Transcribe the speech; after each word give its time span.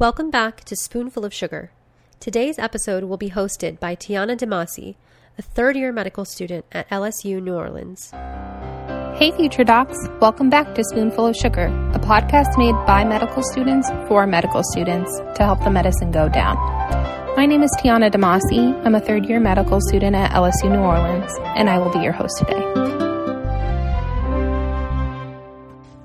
Welcome 0.00 0.30
back 0.30 0.64
to 0.64 0.76
Spoonful 0.76 1.26
of 1.26 1.34
Sugar. 1.34 1.72
Today's 2.20 2.58
episode 2.58 3.04
will 3.04 3.18
be 3.18 3.28
hosted 3.28 3.78
by 3.78 3.94
Tiana 3.94 4.34
Demasi, 4.34 4.94
a 5.36 5.42
third 5.42 5.76
year 5.76 5.92
medical 5.92 6.24
student 6.24 6.64
at 6.72 6.88
LSU 6.88 7.42
New 7.42 7.52
Orleans. 7.52 8.10
Hey, 9.18 9.30
future 9.36 9.62
docs. 9.62 9.98
Welcome 10.18 10.48
back 10.48 10.74
to 10.74 10.84
Spoonful 10.84 11.26
of 11.26 11.36
Sugar, 11.36 11.66
a 11.92 11.98
podcast 11.98 12.56
made 12.56 12.72
by 12.86 13.04
medical 13.04 13.42
students 13.42 13.90
for 14.08 14.26
medical 14.26 14.62
students 14.72 15.14
to 15.36 15.44
help 15.44 15.62
the 15.64 15.70
medicine 15.70 16.10
go 16.10 16.30
down. 16.30 16.56
My 17.36 17.44
name 17.44 17.62
is 17.62 17.70
Tiana 17.78 18.10
Demasi. 18.10 18.74
I'm 18.86 18.94
a 18.94 19.00
third 19.00 19.26
year 19.26 19.38
medical 19.38 19.82
student 19.82 20.16
at 20.16 20.30
LSU 20.30 20.70
New 20.70 20.78
Orleans, 20.78 21.30
and 21.44 21.68
I 21.68 21.76
will 21.76 21.92
be 21.92 21.98
your 21.98 22.12
host 22.12 22.38
today. 22.38 23.00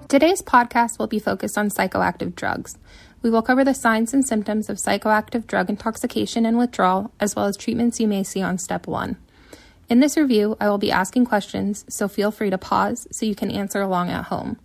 Today's 0.10 0.42
podcast 0.42 1.00
will 1.00 1.08
be 1.08 1.20
focused 1.20 1.58
on 1.58 1.70
psychoactive 1.70 2.36
drugs. 2.36 2.78
We 3.26 3.32
will 3.32 3.42
cover 3.42 3.64
the 3.64 3.74
signs 3.74 4.14
and 4.14 4.24
symptoms 4.24 4.70
of 4.70 4.78
psychoactive 4.78 5.48
drug 5.48 5.68
intoxication 5.68 6.46
and 6.46 6.60
withdrawal, 6.60 7.10
as 7.20 7.36
well 7.36 7.48
as 7.48 7.58
treatments 7.58 8.00
you 8.00 8.08
may 8.08 8.22
see 8.22 8.40
on 8.44 8.60
step 8.60 8.86
one. 8.86 9.18
In 9.90 10.00
this 10.00 10.16
review, 10.16 10.56
I 10.62 10.70
will 10.70 10.78
be 10.78 10.92
asking 10.92 11.26
questions, 11.26 11.86
so 11.90 12.08
feel 12.08 12.30
free 12.30 12.52
to 12.52 12.60
pause 12.60 13.08
so 13.10 13.26
you 13.26 13.34
can 13.34 13.50
answer 13.50 13.82
along 13.82 14.12
at 14.12 14.26
home. 14.26 14.60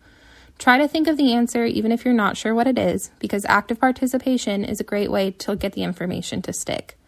Try 0.59 0.77
to 0.77 0.87
think 0.87 1.09
of 1.09 1.17
the 1.17 1.33
answer 1.33 1.65
even 1.65 1.91
if 1.91 2.05
you're 2.05 2.13
not 2.13 2.37
sure 2.37 2.55
what 2.55 2.67
it 2.67 2.79
is, 2.79 3.11
because 3.19 3.47
active 3.47 3.81
participation 3.81 4.63
is 4.63 4.79
a 4.79 4.85
great 4.85 5.11
way 5.11 5.31
to 5.31 5.57
get 5.57 5.73
the 5.73 5.83
information 5.83 6.43
to 6.43 6.53
stick. 6.53 6.99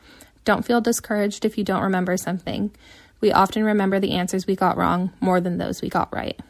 Don't 0.47 0.65
feel 0.65 0.81
discouraged 0.81 1.45
if 1.45 1.59
you 1.59 1.65
don't 1.65 1.83
remember 1.83 2.17
something. 2.17 2.71
We 3.21 3.31
often 3.31 3.63
remember 3.63 4.01
the 4.01 4.13
answers 4.13 4.47
we 4.47 4.57
got 4.57 4.79
wrong 4.79 5.13
more 5.21 5.39
than 5.39 5.59
those 5.59 5.83
we 5.83 5.91
got 5.91 6.11
right. 6.15 6.41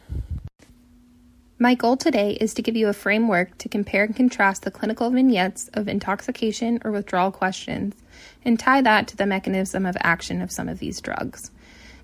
My 1.63 1.75
goal 1.75 1.95
today 1.95 2.33
is 2.41 2.53
to 2.55 2.61
give 2.61 2.75
you 2.75 2.89
a 2.89 2.93
framework 2.93 3.57
to 3.59 3.69
compare 3.69 4.03
and 4.03 4.13
contrast 4.13 4.63
the 4.63 4.69
clinical 4.69 5.09
vignettes 5.09 5.69
of 5.73 5.87
intoxication 5.87 6.81
or 6.83 6.91
withdrawal 6.91 7.31
questions 7.31 7.95
and 8.43 8.59
tie 8.59 8.81
that 8.81 9.07
to 9.07 9.15
the 9.15 9.25
mechanism 9.25 9.85
of 9.85 9.95
action 10.01 10.41
of 10.41 10.51
some 10.51 10.67
of 10.67 10.79
these 10.79 10.99
drugs. 10.99 11.51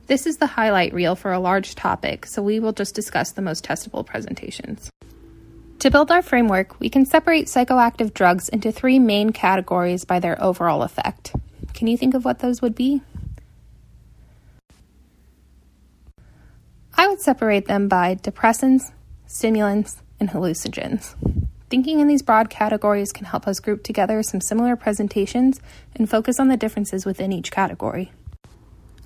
This 0.07 0.25
is 0.25 0.37
the 0.37 0.47
highlight 0.47 0.93
reel 0.93 1.13
for 1.17 1.33
a 1.33 1.41
large 1.41 1.75
topic, 1.75 2.25
so 2.25 2.41
we 2.41 2.61
will 2.61 2.71
just 2.71 2.95
discuss 2.95 3.33
the 3.33 3.41
most 3.41 3.65
testable 3.65 4.05
presentations. 4.05 4.89
To 5.79 5.91
build 5.91 6.09
our 6.09 6.21
framework, 6.21 6.79
we 6.79 6.87
can 6.87 7.05
separate 7.05 7.47
psychoactive 7.47 8.13
drugs 8.13 8.47
into 8.47 8.71
three 8.71 8.97
main 8.97 9.31
categories 9.31 10.05
by 10.05 10.21
their 10.21 10.41
overall 10.41 10.83
effect. 10.83 11.35
Can 11.73 11.87
you 11.87 11.97
think 11.97 12.13
of 12.13 12.23
what 12.23 12.39
those 12.39 12.61
would 12.61 12.75
be? 12.75 13.01
I 16.95 17.09
would 17.09 17.19
separate 17.19 17.67
them 17.67 17.89
by 17.89 18.15
depressants, 18.15 18.93
stimulants, 19.29 20.01
and 20.19 20.31
hallucinogens. 20.31 21.15
Thinking 21.69 21.99
in 21.99 22.07
these 22.07 22.23
broad 22.23 22.49
categories 22.49 23.11
can 23.13 23.25
help 23.25 23.47
us 23.47 23.59
group 23.59 23.83
together 23.83 24.23
some 24.23 24.41
similar 24.41 24.75
presentations 24.75 25.61
and 25.95 26.09
focus 26.09 26.39
on 26.39 26.47
the 26.47 26.57
differences 26.57 27.05
within 27.05 27.31
each 27.31 27.51
category. 27.51 28.11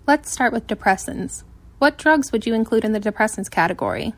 Let's 0.08 0.32
start 0.32 0.54
with 0.54 0.66
depressants. 0.66 1.44
What 1.78 1.98
drugs 1.98 2.32
would 2.32 2.46
you 2.46 2.54
include 2.54 2.86
in 2.86 2.94
the 2.94 3.02
depressants 3.02 3.52
category? 3.52 4.14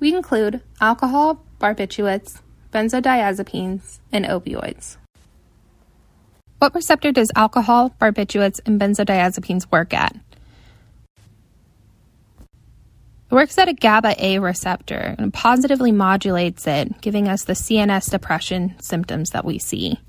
We 0.00 0.14
include 0.14 0.62
alcohol, 0.80 1.44
barbiturates, 1.60 2.40
benzodiazepines, 2.72 3.98
and 4.10 4.24
opioids. 4.24 4.96
What 6.58 6.74
receptor 6.74 7.12
does 7.12 7.30
alcohol, 7.36 7.94
barbiturates, 8.00 8.60
and 8.64 8.80
benzodiazepines 8.80 9.70
work 9.70 9.92
at? 9.92 10.16
It 13.30 13.34
works 13.34 13.58
at 13.58 13.68
a 13.68 13.72
GABA 13.72 14.16
A 14.18 14.40
receptor 14.40 15.14
and 15.16 15.32
positively 15.32 15.92
modulates 15.92 16.66
it, 16.66 17.00
giving 17.00 17.28
us 17.28 17.44
the 17.44 17.52
CNS 17.52 18.10
depression 18.10 18.74
symptoms 18.80 19.30
that 19.30 19.44
we 19.44 19.56
see. 19.56 20.00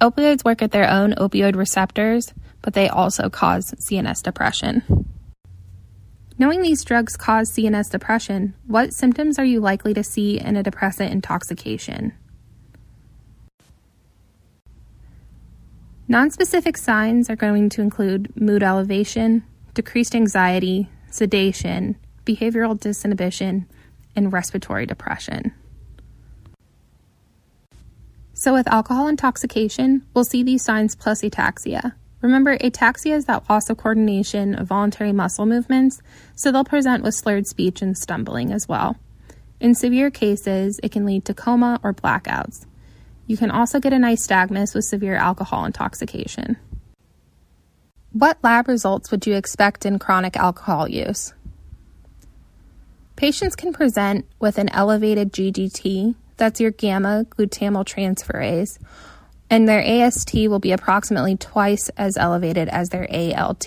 Opioids 0.00 0.42
work 0.42 0.62
at 0.62 0.70
their 0.70 0.88
own 0.88 1.12
opioid 1.16 1.54
receptors, 1.54 2.32
but 2.62 2.72
they 2.72 2.88
also 2.88 3.28
cause 3.28 3.72
CNS 3.72 4.22
depression. 4.22 4.82
Knowing 6.38 6.62
these 6.62 6.82
drugs 6.82 7.14
cause 7.14 7.52
CNS 7.52 7.90
depression, 7.90 8.54
what 8.66 8.94
symptoms 8.94 9.38
are 9.38 9.44
you 9.44 9.60
likely 9.60 9.92
to 9.92 10.02
see 10.02 10.40
in 10.40 10.56
a 10.56 10.62
depressant 10.62 11.12
intoxication? 11.12 12.14
Nonspecific 16.08 16.78
signs 16.78 17.28
are 17.28 17.36
going 17.36 17.68
to 17.68 17.82
include 17.82 18.34
mood 18.34 18.62
elevation, 18.62 19.44
decreased 19.74 20.14
anxiety, 20.14 20.88
sedation, 21.10 21.96
behavioral 22.26 22.78
disinhibition, 22.78 23.64
and 24.14 24.32
respiratory 24.32 24.86
depression. 24.86 25.52
So, 28.34 28.52
with 28.52 28.68
alcohol 28.68 29.08
intoxication, 29.08 30.04
we'll 30.12 30.24
see 30.24 30.42
these 30.42 30.62
signs 30.62 30.94
plus 30.94 31.22
ataxia. 31.22 31.94
Remember, 32.20 32.58
ataxia 32.58 33.14
is 33.14 33.26
that 33.26 33.48
loss 33.48 33.70
of 33.70 33.78
coordination 33.78 34.54
of 34.54 34.66
voluntary 34.66 35.12
muscle 35.12 35.46
movements, 35.46 36.02
so 36.34 36.50
they'll 36.50 36.64
present 36.64 37.02
with 37.02 37.14
slurred 37.14 37.46
speech 37.46 37.80
and 37.80 37.96
stumbling 37.96 38.52
as 38.52 38.68
well. 38.68 38.96
In 39.60 39.74
severe 39.74 40.10
cases, 40.10 40.80
it 40.82 40.92
can 40.92 41.06
lead 41.06 41.24
to 41.26 41.34
coma 41.34 41.80
or 41.82 41.94
blackouts. 41.94 42.66
You 43.26 43.36
can 43.36 43.50
also 43.50 43.80
get 43.80 43.92
a 43.92 43.96
nystagmus 43.96 44.74
with 44.74 44.84
severe 44.84 45.16
alcohol 45.16 45.64
intoxication. 45.64 46.56
What 48.12 48.38
lab 48.42 48.68
results 48.68 49.10
would 49.10 49.26
you 49.26 49.34
expect 49.34 49.84
in 49.84 49.98
chronic 49.98 50.36
alcohol 50.36 50.88
use? 50.88 51.32
Patients 53.16 53.56
can 53.56 53.72
present 53.72 54.26
with 54.38 54.58
an 54.58 54.68
elevated 54.68 55.32
GGT, 55.32 56.14
that's 56.36 56.60
your 56.60 56.70
gamma 56.70 57.24
glutamyltransferase, 57.30 58.78
and 59.48 59.66
their 59.66 59.80
AST 59.80 60.34
will 60.34 60.58
be 60.58 60.72
approximately 60.72 61.34
twice 61.34 61.88
as 61.96 62.18
elevated 62.18 62.68
as 62.68 62.90
their 62.90 63.08
ALT. 63.10 63.66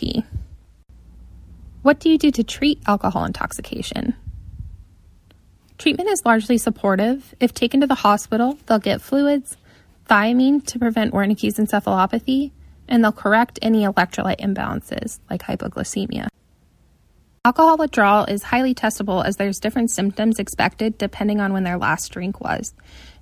What 1.82 2.00
do 2.00 2.10
you 2.10 2.20
do 2.20 2.30
to 2.30 2.44
treat 2.44 2.80
alcohol 2.86 3.26
intoxication? 3.26 4.14
Treatment 5.80 6.10
is 6.10 6.22
largely 6.26 6.60
supportive. 6.60 7.34
If 7.40 7.54
taken 7.54 7.82
to 7.82 7.88
the 7.88 7.96
hospital, 7.96 8.60
they'll 8.68 8.78
get 8.78 9.02
fluids, 9.02 9.58
thiamine 10.08 10.64
to 10.68 10.78
prevent 10.78 11.12
Wernicke's 11.12 11.58
encephalopathy, 11.58 12.52
and 12.88 13.04
they'll 13.04 13.12
correct 13.12 13.58
any 13.64 13.84
electrolyte 13.84 14.42
imbalances 14.42 15.20
like 15.28 15.42
hypoglycemia. 15.42 16.28
Alcohol 17.46 17.78
withdrawal 17.78 18.26
is 18.26 18.44
highly 18.44 18.76
testable 18.76 19.24
as 19.24 19.38
there's 19.38 19.62
different 19.62 19.90
symptoms 19.90 20.40
expected 20.40 20.98
depending 20.98 21.40
on 21.40 21.54
when 21.54 21.64
their 21.64 21.78
last 21.78 22.12
drink 22.12 22.42
was. 22.42 22.74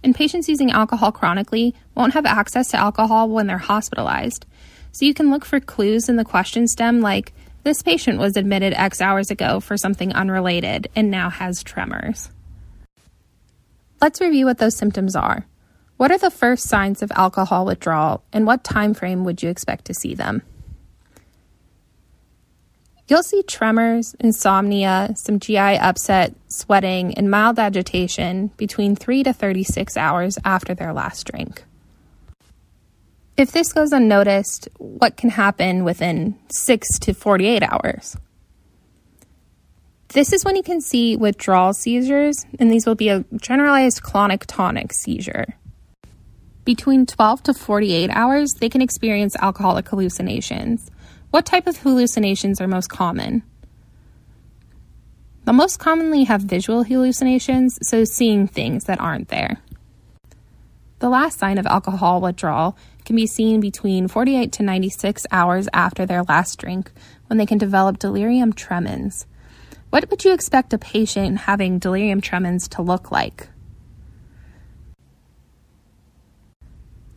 And 0.04 0.16
patients 0.16 0.50
using 0.50 0.72
alcohol 0.72 1.12
chronically 1.12 1.76
won't 1.94 2.14
have 2.14 2.26
access 2.26 2.70
to 2.72 2.78
alcohol 2.78 3.30
when 3.30 3.46
they're 3.46 3.60
hospitalized. 3.60 4.48
So 4.92 5.06
you 5.06 5.14
can 5.14 5.30
look 5.30 5.46
for 5.46 5.60
clues 5.60 6.10
in 6.10 6.16
the 6.16 6.26
question 6.26 6.68
stem 6.68 7.00
like, 7.00 7.32
this 7.64 7.84
patient 7.84 8.18
was 8.18 8.36
admitted 8.36 8.74
X 8.74 9.02
hours 9.02 9.30
ago 9.30 9.60
for 9.60 9.78
something 9.78 10.12
unrelated 10.14 10.90
and 10.96 11.12
now 11.12 11.30
has 11.30 11.62
tremors. 11.62 12.32
Let's 14.02 14.22
review 14.22 14.46
what 14.46 14.58
those 14.58 14.76
symptoms 14.76 15.16
are. 15.16 15.46
What 15.98 16.12
are 16.12 16.18
the 16.18 16.32
first 16.32 16.68
signs 16.68 17.04
of 17.04 17.12
alcohol 17.12 17.66
withdrawal 17.66 18.24
and 18.34 18.48
what 18.48 18.64
time 18.64 18.96
frame 18.96 19.26
would 19.26 19.44
you 19.44 19.50
expect 19.50 19.86
to 19.86 19.94
see 19.94 20.16
them? 20.16 20.42
You'll 23.10 23.24
see 23.24 23.42
tremors, 23.44 24.16
insomnia, 24.20 25.14
some 25.16 25.40
GI 25.40 25.58
upset, 25.58 26.36
sweating, 26.50 27.14
and 27.14 27.32
mild 27.32 27.58
agitation 27.58 28.48
between 28.58 28.98
3 28.98 29.24
to 29.24 29.32
36 29.32 29.96
hours 29.96 30.38
after 30.44 30.74
their 30.74 30.92
last 30.92 31.26
drink. 31.26 31.64
If 33.38 33.52
this 33.52 33.72
goes 33.72 33.94
unnoticed, 33.94 34.68
what 34.78 35.16
can 35.16 35.30
happen 35.30 35.86
within 35.86 36.38
6 36.50 37.00
to 37.00 37.14
48 37.14 37.64
hours? 37.64 38.18
This 40.10 40.34
is 40.34 40.44
when 40.44 40.56
you 40.56 40.64
can 40.64 40.82
see 40.82 41.16
withdrawal 41.16 41.74
seizures, 41.74 42.46
and 42.60 42.70
these 42.70 42.86
will 42.86 42.96
be 42.96 43.10
a 43.10 43.24
generalized 43.40 44.02
clonic 44.02 44.44
tonic 44.48 44.92
seizure. 44.92 45.56
Between 46.66 47.06
12 47.06 47.44
to 47.44 47.54
48 47.54 48.10
hours, 48.10 48.54
they 48.60 48.68
can 48.68 48.82
experience 48.82 49.36
alcoholic 49.38 49.88
hallucinations. 49.88 50.92
What 51.30 51.46
type 51.46 51.68
of 51.68 51.78
hallucinations 51.78 52.62
are 52.62 52.68
most 52.68 52.90
common? 52.90 53.44
They'll 55.44 55.54
most 55.54 55.78
commonly 55.78 56.24
have 56.24 56.42
visual 56.42 56.84
hallucinations, 56.84 57.78
so 57.82 58.06
seeing 58.06 58.48
things 58.48 58.86
that 58.86 59.00
aren't 59.00 59.28
there. 59.28 59.62
The 61.00 61.10
last 61.10 61.38
sign 61.38 61.58
of 61.58 61.66
alcohol 61.66 62.22
withdrawal 62.22 62.78
can 63.06 63.16
be 63.16 63.28
seen 63.28 63.60
between 63.60 64.08
48 64.08 64.52
to 64.54 64.64
96 64.64 65.28
hours 65.32 65.68
after 65.74 66.06
their 66.06 66.24
last 66.24 66.60
drink 66.60 66.92
when 67.28 67.38
they 67.38 67.46
can 67.46 67.58
develop 67.58 68.00
delirium 68.00 68.52
tremens. 68.54 69.26
What 69.90 70.10
would 70.10 70.26
you 70.26 70.34
expect 70.34 70.74
a 70.74 70.78
patient 70.78 71.40
having 71.40 71.78
delirium 71.80 72.20
tremens 72.20 72.68
to 72.70 72.82
look 72.82 73.12
like? 73.12 73.48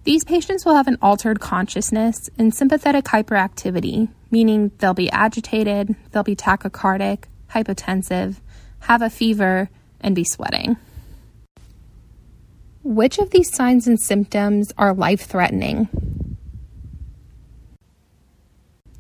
These 0.05 0.25
patients 0.25 0.65
will 0.65 0.75
have 0.75 0.89
an 0.89 0.97
altered 1.03 1.41
consciousness 1.41 2.31
and 2.39 2.55
sympathetic 2.55 3.05
hyperactivity, 3.05 4.09
meaning 4.31 4.71
they'll 4.79 4.95
be 4.95 5.11
agitated, 5.11 5.95
they'll 6.11 6.23
be 6.23 6.37
tachycardic, 6.37 7.25
hypotensive, 7.51 8.37
have 8.81 9.03
a 9.03 9.11
fever, 9.11 9.69
and 10.01 10.15
be 10.15 10.25
sweating. 10.25 10.79
Which 12.83 13.19
of 13.19 13.31
these 13.31 13.55
signs 13.55 13.87
and 13.87 14.01
symptoms 14.01 14.73
are 14.79 14.95
life 14.95 15.27
threatening? 15.27 15.89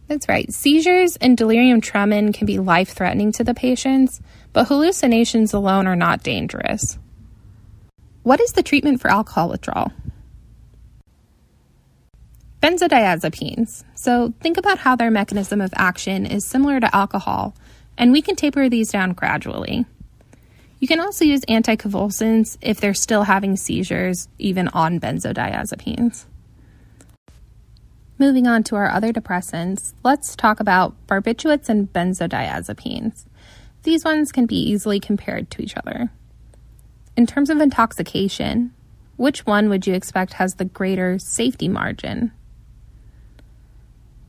That's 0.06 0.28
right. 0.28 0.52
Seizures 0.52 1.16
and 1.16 1.36
delirium 1.36 1.80
tremens 1.80 2.36
can 2.36 2.44
be 2.44 2.58
life 2.58 2.90
threatening 2.90 3.32
to 3.32 3.44
the 3.44 3.54
patients, 3.54 4.20
but 4.52 4.66
hallucinations 4.66 5.54
alone 5.54 5.86
are 5.86 5.96
not 5.96 6.22
dangerous. 6.22 6.98
What 8.22 8.40
is 8.40 8.50
the 8.52 8.62
treatment 8.62 9.00
for 9.00 9.10
alcohol 9.10 9.48
withdrawal? 9.48 9.92
Benzodiazepines. 12.62 13.84
So 13.94 14.34
think 14.40 14.58
about 14.58 14.78
how 14.78 14.94
their 14.94 15.10
mechanism 15.10 15.62
of 15.62 15.72
action 15.74 16.26
is 16.26 16.44
similar 16.44 16.78
to 16.78 16.94
alcohol, 16.94 17.54
and 17.96 18.12
we 18.12 18.20
can 18.20 18.36
taper 18.36 18.68
these 18.68 18.90
down 18.90 19.12
gradually. 19.12 19.86
You 20.78 20.88
can 20.88 21.00
also 21.00 21.24
use 21.24 21.40
anticonvulsants 21.42 22.58
if 22.60 22.80
they're 22.80 22.94
still 22.94 23.22
having 23.24 23.56
seizures, 23.56 24.28
even 24.38 24.68
on 24.68 25.00
benzodiazepines. 25.00 26.24
Moving 28.18 28.46
on 28.46 28.62
to 28.64 28.76
our 28.76 28.90
other 28.90 29.12
depressants, 29.12 29.94
let's 30.04 30.36
talk 30.36 30.60
about 30.60 30.94
barbiturates 31.06 31.70
and 31.70 31.90
benzodiazepines. 31.90 33.24
These 33.84 34.04
ones 34.04 34.32
can 34.32 34.44
be 34.44 34.56
easily 34.56 35.00
compared 35.00 35.50
to 35.52 35.62
each 35.62 35.76
other. 35.78 36.10
In 37.16 37.26
terms 37.26 37.48
of 37.48 37.60
intoxication, 37.60 38.74
which 39.16 39.46
one 39.46 39.70
would 39.70 39.86
you 39.86 39.94
expect 39.94 40.34
has 40.34 40.54
the 40.54 40.66
greater 40.66 41.18
safety 41.18 41.68
margin? 41.68 42.32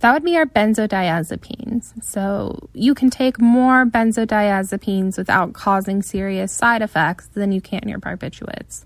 That 0.01 0.13
would 0.13 0.23
be 0.23 0.35
our 0.35 0.47
benzodiazepines. 0.47 2.03
So 2.03 2.69
you 2.73 2.95
can 2.95 3.11
take 3.11 3.39
more 3.39 3.85
benzodiazepines 3.85 5.15
without 5.15 5.53
causing 5.53 6.01
serious 6.01 6.51
side 6.51 6.81
effects 6.81 7.27
than 7.27 7.51
you 7.51 7.61
can 7.61 7.87
your 7.87 7.99
barbiturates. 7.99 8.85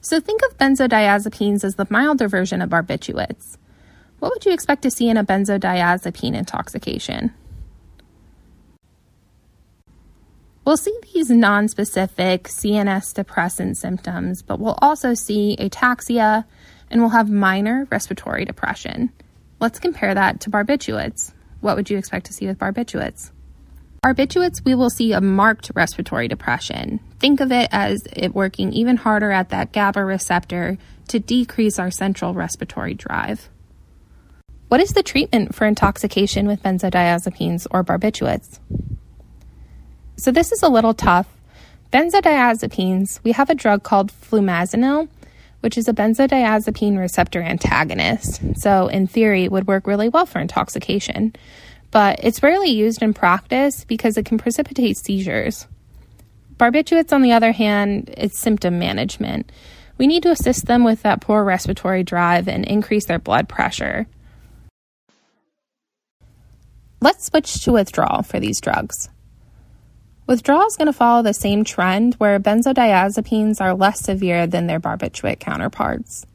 So 0.00 0.20
think 0.20 0.42
of 0.44 0.56
benzodiazepines 0.58 1.64
as 1.64 1.74
the 1.74 1.88
milder 1.90 2.28
version 2.28 2.62
of 2.62 2.70
barbiturates. 2.70 3.58
What 4.20 4.30
would 4.30 4.46
you 4.46 4.52
expect 4.52 4.82
to 4.82 4.92
see 4.92 5.08
in 5.08 5.16
a 5.16 5.24
benzodiazepine 5.24 6.36
intoxication? 6.36 7.34
We'll 10.64 10.76
see 10.76 10.96
these 11.12 11.30
nonspecific 11.30 12.42
CNS 12.42 13.12
depressant 13.12 13.76
symptoms, 13.76 14.40
but 14.40 14.60
we'll 14.60 14.78
also 14.80 15.14
see 15.14 15.56
ataxia 15.58 16.44
and 16.92 17.00
we'll 17.00 17.10
have 17.10 17.28
minor 17.28 17.88
respiratory 17.90 18.44
depression. 18.44 19.12
Let's 19.60 19.80
compare 19.80 20.14
that 20.14 20.40
to 20.42 20.50
barbiturates. 20.50 21.32
What 21.60 21.76
would 21.76 21.90
you 21.90 21.98
expect 21.98 22.26
to 22.26 22.32
see 22.32 22.46
with 22.46 22.58
barbiturates? 22.58 23.32
Barbiturates, 24.04 24.64
we 24.64 24.76
will 24.76 24.90
see 24.90 25.12
a 25.12 25.20
marked 25.20 25.72
respiratory 25.74 26.28
depression. 26.28 27.00
Think 27.18 27.40
of 27.40 27.50
it 27.50 27.68
as 27.72 28.06
it 28.12 28.34
working 28.34 28.72
even 28.72 28.96
harder 28.96 29.32
at 29.32 29.48
that 29.48 29.72
GABA 29.72 30.04
receptor 30.04 30.78
to 31.08 31.18
decrease 31.18 31.80
our 31.80 31.90
central 31.90 32.34
respiratory 32.34 32.94
drive. 32.94 33.48
What 34.68 34.80
is 34.80 34.90
the 34.90 35.02
treatment 35.02 35.54
for 35.54 35.66
intoxication 35.66 36.46
with 36.46 36.62
benzodiazepines 36.62 37.66
or 37.72 37.82
barbiturates? 37.82 38.60
So, 40.16 40.30
this 40.30 40.52
is 40.52 40.62
a 40.62 40.68
little 40.68 40.94
tough. 40.94 41.26
Benzodiazepines, 41.92 43.20
we 43.24 43.32
have 43.32 43.50
a 43.50 43.54
drug 43.54 43.82
called 43.82 44.12
flumazenil, 44.12 45.08
which 45.60 45.76
is 45.78 45.88
a 45.88 45.92
benzodiazepine 45.92 46.98
receptor 46.98 47.42
antagonist. 47.42 48.40
So, 48.56 48.86
in 48.86 49.06
theory, 49.06 49.44
it 49.44 49.52
would 49.52 49.66
work 49.66 49.86
really 49.86 50.08
well 50.08 50.26
for 50.26 50.38
intoxication 50.38 51.34
but 51.90 52.20
it's 52.22 52.42
rarely 52.42 52.68
used 52.68 53.02
in 53.02 53.14
practice 53.14 53.84
because 53.84 54.16
it 54.16 54.26
can 54.26 54.38
precipitate 54.38 54.96
seizures. 54.96 55.66
Barbiturates, 56.56 57.12
on 57.12 57.22
the 57.22 57.32
other 57.32 57.52
hand, 57.52 58.12
it's 58.16 58.38
symptom 58.38 58.78
management. 58.78 59.50
We 59.96 60.06
need 60.06 60.22
to 60.24 60.30
assist 60.30 60.66
them 60.66 60.84
with 60.84 61.02
that 61.02 61.20
poor 61.20 61.44
respiratory 61.44 62.02
drive 62.02 62.48
and 62.48 62.64
increase 62.64 63.06
their 63.06 63.18
blood 63.18 63.48
pressure. 63.48 64.06
Let's 67.00 67.26
switch 67.26 67.62
to 67.64 67.72
withdrawal 67.72 68.22
for 68.22 68.40
these 68.40 68.60
drugs. 68.60 69.08
Withdrawal 70.28 70.66
is 70.66 70.76
going 70.76 70.86
to 70.86 70.92
follow 70.92 71.22
the 71.22 71.34
same 71.34 71.64
trend 71.64 72.14
where 72.14 72.38
benzodiazepines 72.38 73.60
are 73.60 73.74
less 73.74 74.00
severe 74.00 74.46
than 74.46 74.68
their 74.68 74.78
barbiturate 74.78 75.40
counterparts. 75.40 76.26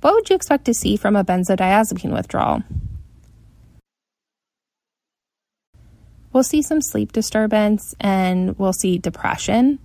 What 0.00 0.14
would 0.14 0.30
you 0.30 0.36
expect 0.36 0.64
to 0.64 0.74
see 0.74 0.96
from 0.96 1.16
a 1.16 1.24
benzodiazepine 1.24 2.14
withdrawal? 2.14 2.62
we'll 6.32 6.42
see 6.42 6.62
some 6.62 6.80
sleep 6.80 7.12
disturbance 7.12 7.94
and 8.00 8.58
we'll 8.58 8.72
see 8.72 8.98
depression. 8.98 9.78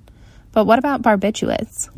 But 0.51 0.65
what 0.65 0.80
about 0.80 1.01
barbiturates? 1.01 1.89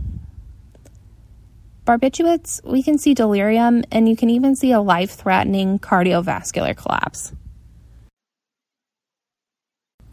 Barbiturates, 1.86 2.64
we 2.64 2.84
can 2.84 2.98
see 2.98 3.14
delirium 3.14 3.84
and 3.92 4.08
you 4.08 4.16
can 4.16 4.30
even 4.30 4.56
see 4.56 4.72
a 4.72 4.82
life 4.82 5.12
threatening 5.12 5.80
cardiovascular 5.80 6.76
collapse. 6.76 7.32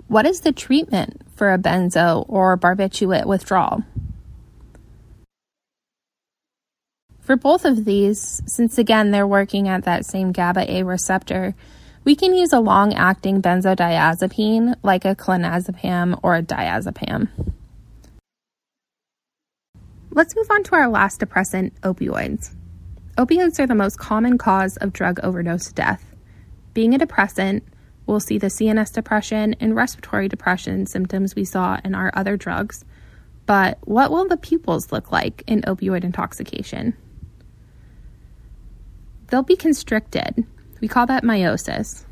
What 0.08 0.24
is 0.24 0.42
the 0.42 0.52
treatment 0.52 1.22
for 1.34 1.52
a 1.52 1.58
benzo 1.58 2.24
or 2.28 2.56
barbiturate 2.56 3.26
withdrawal? 3.26 3.82
For 7.20 7.34
both 7.34 7.64
of 7.64 7.84
these, 7.84 8.40
since 8.46 8.78
again 8.78 9.10
they're 9.10 9.26
working 9.26 9.68
at 9.68 9.82
that 9.82 10.06
same 10.06 10.30
GABA 10.30 10.70
A 10.70 10.82
receptor, 10.84 11.56
we 12.04 12.14
can 12.14 12.34
use 12.34 12.52
a 12.52 12.60
long 12.60 12.94
acting 12.94 13.42
benzodiazepine 13.42 14.76
like 14.84 15.04
a 15.04 15.16
clonazepam 15.16 16.20
or 16.22 16.36
a 16.36 16.42
diazepam. 16.42 17.28
Let's 20.12 20.36
move 20.36 20.50
on 20.52 20.62
to 20.62 20.76
our 20.76 20.88
last 20.88 21.18
depressant, 21.18 21.80
opioids. 21.80 22.54
Opioids 23.18 23.58
are 23.58 23.66
the 23.66 23.74
most 23.74 23.98
common 23.98 24.38
cause 24.38 24.76
of 24.76 24.92
drug 24.92 25.18
overdose 25.24 25.72
death. 25.72 26.14
Being 26.74 26.94
a 26.94 26.98
depressant, 26.98 27.64
we'll 28.06 28.20
see 28.20 28.38
the 28.38 28.46
CNS 28.46 28.92
depression 28.92 29.54
and 29.60 29.74
respiratory 29.76 30.28
depression 30.28 30.86
symptoms 30.86 31.34
we 31.34 31.44
saw 31.44 31.78
in 31.84 31.94
our 31.94 32.10
other 32.14 32.36
drugs. 32.36 32.84
But 33.46 33.78
what 33.82 34.10
will 34.10 34.26
the 34.26 34.36
pupils 34.36 34.92
look 34.92 35.12
like 35.12 35.42
in 35.46 35.62
opioid 35.62 36.04
intoxication? 36.04 36.96
They'll 39.28 39.42
be 39.42 39.56
constricted, 39.56 40.44
we 40.80 40.88
call 40.88 41.06
that 41.06 41.24
miosis. 41.24 42.04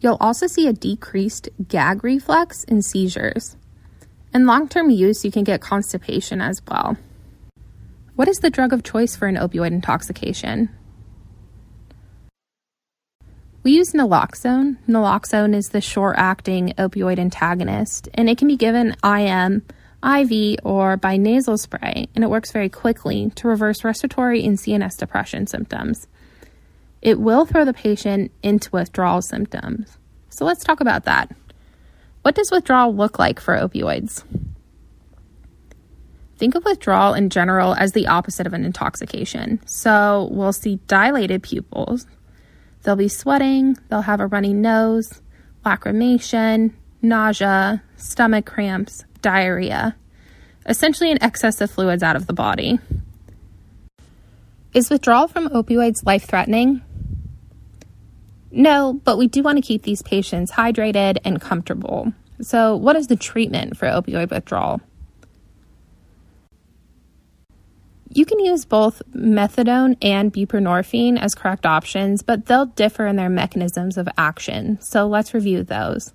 You'll 0.00 0.18
also 0.20 0.46
see 0.46 0.66
a 0.66 0.72
decreased 0.72 1.48
gag 1.68 2.02
reflex 2.04 2.64
and 2.64 2.84
seizures. 2.84 3.56
In 4.34 4.46
long 4.46 4.68
term 4.68 4.90
use, 4.90 5.24
you 5.24 5.30
can 5.30 5.44
get 5.44 5.60
constipation 5.60 6.40
as 6.40 6.60
well. 6.68 6.96
What 8.16 8.28
is 8.28 8.38
the 8.38 8.50
drug 8.50 8.72
of 8.72 8.82
choice 8.82 9.16
for 9.16 9.26
an 9.26 9.36
opioid 9.36 9.68
intoxication? 9.68 10.70
We 13.62 13.72
use 13.72 13.92
naloxone. 13.92 14.78
Naloxone 14.88 15.54
is 15.54 15.68
the 15.68 15.80
short 15.80 16.16
acting 16.18 16.74
opioid 16.78 17.18
antagonist, 17.18 18.08
and 18.14 18.28
it 18.28 18.38
can 18.38 18.48
be 18.48 18.56
given 18.56 18.96
IM, 19.04 19.62
IV, 20.04 20.58
or 20.64 20.96
by 20.96 21.16
nasal 21.16 21.56
spray, 21.56 22.08
and 22.14 22.24
it 22.24 22.30
works 22.30 22.50
very 22.50 22.68
quickly 22.68 23.30
to 23.36 23.48
reverse 23.48 23.84
respiratory 23.84 24.44
and 24.44 24.58
CNS 24.58 24.98
depression 24.98 25.46
symptoms 25.46 26.08
it 27.02 27.18
will 27.18 27.44
throw 27.44 27.64
the 27.64 27.74
patient 27.74 28.30
into 28.42 28.70
withdrawal 28.70 29.20
symptoms. 29.20 29.98
So 30.30 30.44
let's 30.44 30.64
talk 30.64 30.80
about 30.80 31.04
that. 31.04 31.34
What 32.22 32.36
does 32.36 32.52
withdrawal 32.52 32.94
look 32.94 33.18
like 33.18 33.40
for 33.40 33.56
opioids? 33.56 34.22
Think 36.38 36.54
of 36.54 36.64
withdrawal 36.64 37.14
in 37.14 37.28
general 37.28 37.74
as 37.74 37.92
the 37.92 38.06
opposite 38.06 38.46
of 38.46 38.54
an 38.54 38.64
intoxication. 38.64 39.60
So 39.66 40.28
we'll 40.30 40.52
see 40.52 40.76
dilated 40.86 41.42
pupils, 41.42 42.06
they'll 42.82 42.96
be 42.96 43.08
sweating, 43.08 43.76
they'll 43.88 44.02
have 44.02 44.20
a 44.20 44.26
runny 44.26 44.52
nose, 44.52 45.22
lacrimation, 45.64 46.72
nausea, 47.00 47.82
stomach 47.96 48.46
cramps, 48.46 49.04
diarrhea, 49.20 49.96
essentially 50.66 51.10
an 51.10 51.22
excess 51.22 51.60
of 51.60 51.70
fluids 51.70 52.02
out 52.02 52.16
of 52.16 52.26
the 52.26 52.32
body. 52.32 52.78
Is 54.74 54.88
withdrawal 54.88 55.28
from 55.28 55.48
opioids 55.50 56.04
life 56.06 56.24
threatening? 56.24 56.82
No, 58.50 59.00
but 59.04 59.18
we 59.18 59.28
do 59.28 59.42
want 59.42 59.56
to 59.56 59.62
keep 59.62 59.82
these 59.82 60.02
patients 60.02 60.52
hydrated 60.52 61.18
and 61.24 61.40
comfortable. 61.40 62.12
So, 62.40 62.76
what 62.76 62.96
is 62.96 63.06
the 63.06 63.16
treatment 63.16 63.76
for 63.76 63.86
opioid 63.86 64.30
withdrawal? 64.30 64.80
You 68.14 68.26
can 68.26 68.40
use 68.40 68.66
both 68.66 69.00
methadone 69.14 69.96
and 70.02 70.30
buprenorphine 70.30 71.18
as 71.18 71.34
correct 71.34 71.64
options, 71.64 72.22
but 72.22 72.44
they'll 72.44 72.66
differ 72.66 73.06
in 73.06 73.16
their 73.16 73.30
mechanisms 73.30 73.96
of 73.96 74.06
action. 74.18 74.78
So 74.82 75.06
let's 75.06 75.32
review 75.32 75.62
those. 75.62 76.12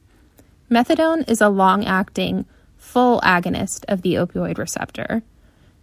Methadone 0.70 1.28
is 1.28 1.42
a 1.42 1.50
long 1.50 1.86
acting, 1.86 2.46
full 2.78 3.20
agonist 3.22 3.84
of 3.88 4.04
the 4.04 4.14
opioid 4.14 4.60
receptor. 4.60 5.24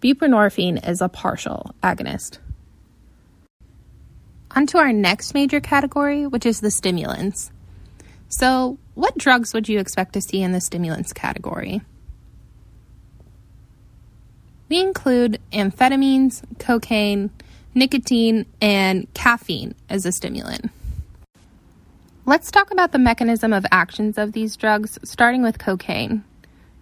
Buprenorphine 0.00 0.88
is 0.88 1.00
a 1.00 1.08
partial 1.08 1.74
agonist. 1.82 2.38
On 4.52 4.68
to 4.68 4.78
our 4.78 4.92
next 4.92 5.34
major 5.34 5.58
category, 5.58 6.28
which 6.28 6.46
is 6.46 6.60
the 6.60 6.70
stimulants. 6.70 7.50
So, 8.28 8.78
what 8.94 9.18
drugs 9.18 9.52
would 9.52 9.68
you 9.68 9.80
expect 9.80 10.12
to 10.12 10.20
see 10.20 10.42
in 10.42 10.52
the 10.52 10.60
stimulants 10.60 11.12
category? 11.12 11.82
We 14.68 14.80
include 14.80 15.40
amphetamines, 15.52 16.42
cocaine, 16.58 17.30
nicotine, 17.74 18.46
and 18.60 19.12
caffeine 19.14 19.74
as 19.88 20.06
a 20.06 20.12
stimulant. 20.12 20.70
Let's 22.26 22.50
talk 22.50 22.70
about 22.70 22.92
the 22.92 22.98
mechanism 22.98 23.52
of 23.52 23.66
actions 23.70 24.16
of 24.16 24.32
these 24.32 24.56
drugs, 24.56 24.98
starting 25.04 25.42
with 25.42 25.58
cocaine. 25.58 26.24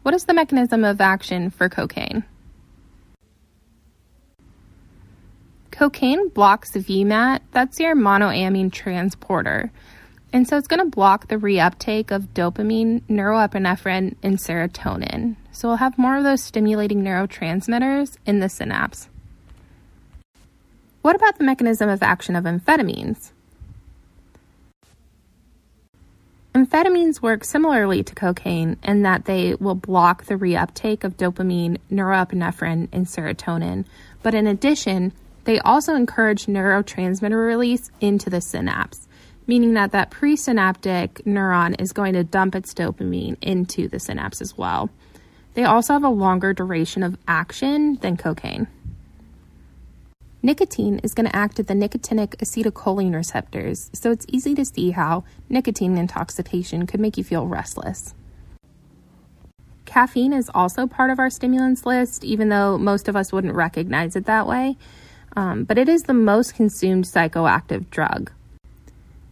What 0.03 0.15
is 0.15 0.25
the 0.25 0.35
mechanism 0.35 0.85
of 0.85 1.01
action 1.01 1.51
for 1.51 1.69
cocaine? 1.69 2.25
Cocaine 5.73 6.29
blocks 6.29 6.73
VMAT, 6.73 7.41
that's 7.51 7.81
your 7.81 7.97
monoamine 7.97 8.71
transporter. 8.71 9.73
And 10.33 10.47
so 10.47 10.57
it's 10.57 10.69
going 10.69 10.81
to 10.81 10.89
block 10.89 11.29
the 11.29 11.37
reuptake 11.37 12.11
of 12.11 12.35
dopamine, 12.35 13.03
norepinephrine, 13.03 14.15
and 14.23 14.39
serotonin. 14.39 15.37
So 15.53 15.69
we'll 15.69 15.77
have 15.77 15.99
more 15.99 16.17
of 16.17 16.25
those 16.25 16.43
stimulating 16.43 17.03
neurotransmitters 17.03 18.17
in 18.27 18.41
the 18.41 18.49
synapse. 18.49 19.09
What 21.03 21.15
about 21.15 21.37
the 21.37 21.45
mechanism 21.45 21.89
of 21.89 22.03
action 22.03 22.35
of 22.35 22.45
amphetamines? 22.45 23.33
Amphetamines 26.55 27.23
work 27.23 27.45
similarly 27.45 28.03
to 28.03 28.15
cocaine 28.15 28.77
in 28.83 29.03
that 29.03 29.25
they 29.25 29.55
will 29.55 29.75
block 29.75 30.25
the 30.25 30.35
reuptake 30.35 31.03
of 31.03 31.17
dopamine, 31.17 31.79
norepinephrine, 31.91 32.89
and 32.93 33.07
serotonin. 33.07 33.85
But 34.23 34.35
in 34.35 34.47
addition, 34.47 35.13
they 35.45 35.59
also 35.61 35.95
encourage 35.95 36.47
neurotransmitter 36.47 37.47
release 37.47 37.91
into 38.01 38.31
the 38.31 38.41
synapse, 38.41 39.09
meaning 39.47 39.75
that 39.75 39.93
that 39.93 40.11
presynaptic 40.11 41.23
neuron 41.23 41.81
is 41.81 41.93
going 41.93 42.13
to 42.13 42.25
dump 42.25 42.55
its 42.55 42.75
dopamine 42.75 43.37
into 43.41 43.89
the 43.89 43.99
synapse 43.99 44.41
as 44.41 44.57
well. 44.57 44.91
They 45.55 45.65
also 45.65 45.93
have 45.93 46.05
a 46.05 46.09
longer 46.09 46.53
duration 46.55 47.03
of 47.03 47.19
action 47.29 47.97
than 47.97 48.17
cocaine. 48.17 48.69
Nicotine 50.45 50.99
is 51.05 51.15
going 51.15 51.27
to 51.27 51.37
act 51.37 51.61
at 51.61 51.69
the 51.69 51.75
nicotinic 51.75 52.37
acetylcholine 52.39 53.15
receptors, 53.15 53.91
so 53.93 54.11
it's 54.11 54.27
easy 54.29 54.55
to 54.57 54.65
see 54.65 54.91
how 54.91 55.23
nicotine 55.49 55.97
intoxication 55.97 56.87
could 56.87 56.99
make 56.99 57.17
you 57.17 57.23
feel 57.23 57.47
restless. 57.47 58.15
Caffeine 59.85 60.33
is 60.33 60.51
also 60.53 60.87
part 60.87 61.11
of 61.11 61.21
our 61.21 61.31
stimulants 61.31 61.87
list, 61.87 62.25
even 62.25 62.49
though 62.49 62.77
most 62.77 63.09
of 63.09 63.15
us 63.15 63.33
wouldn't 63.33 63.55
recognize 63.55 64.17
it 64.17 64.27
that 64.27 64.49
way, 64.49 64.77
um, 65.37 65.65
but 65.65 65.79
it 65.79 65.89
is 65.89 66.05
the 66.05 66.15
most 66.15 66.55
consumed 66.55 67.05
psychoactive 67.05 67.89
drug. 67.91 68.33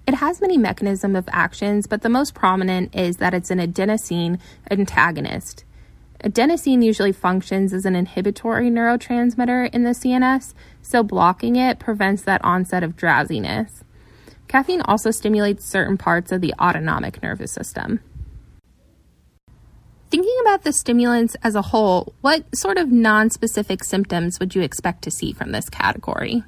It 0.07 0.15
has 0.15 0.41
many 0.41 0.59
mechanisms 0.59 1.17
of 1.17 1.29
actions, 1.33 1.87
but 1.87 2.03
the 2.03 2.09
most 2.09 2.35
prominent 2.35 2.95
is 2.95 3.17
that 3.17 3.35
it's 3.35 3.50
an 3.50 3.59
adenosine 3.59 4.39
antagonist. 4.71 5.65
Adenosine 6.23 6.85
usually 6.85 7.12
functions 7.12 7.73
as 7.73 7.87
an 7.87 7.97
inhibitory 7.97 8.71
neurotransmitter 8.71 9.73
in 9.73 9.85
the 9.85 9.91
CNS, 9.91 10.53
so 10.83 11.03
blocking 11.03 11.57
it 11.57 11.79
prevents 11.79 12.23
that 12.23 12.45
onset 12.45 12.83
of 12.83 12.97
drowsiness. 12.97 13.85
Caffeine 14.47 14.83
also 14.83 15.11
stimulates 15.11 15.65
certain 15.65 15.97
parts 15.97 16.31
of 16.31 16.41
the 16.41 16.53
autonomic 16.61 17.23
nervous 17.23 17.53
system. 17.53 18.00
Thinking 20.11 20.37
about 20.43 20.65
the 20.65 20.73
stimulants 20.73 21.37
as 21.43 21.55
a 21.55 21.62
whole, 21.62 22.12
what 22.21 22.45
sort 22.55 22.77
of 22.77 22.91
non-specific 22.91 23.85
symptoms 23.85 24.41
would 24.41 24.55
you 24.55 24.61
expect 24.61 25.03
to 25.03 25.11
see 25.11 25.33
from 25.33 25.53
this 25.53 25.69
category? 25.71 26.43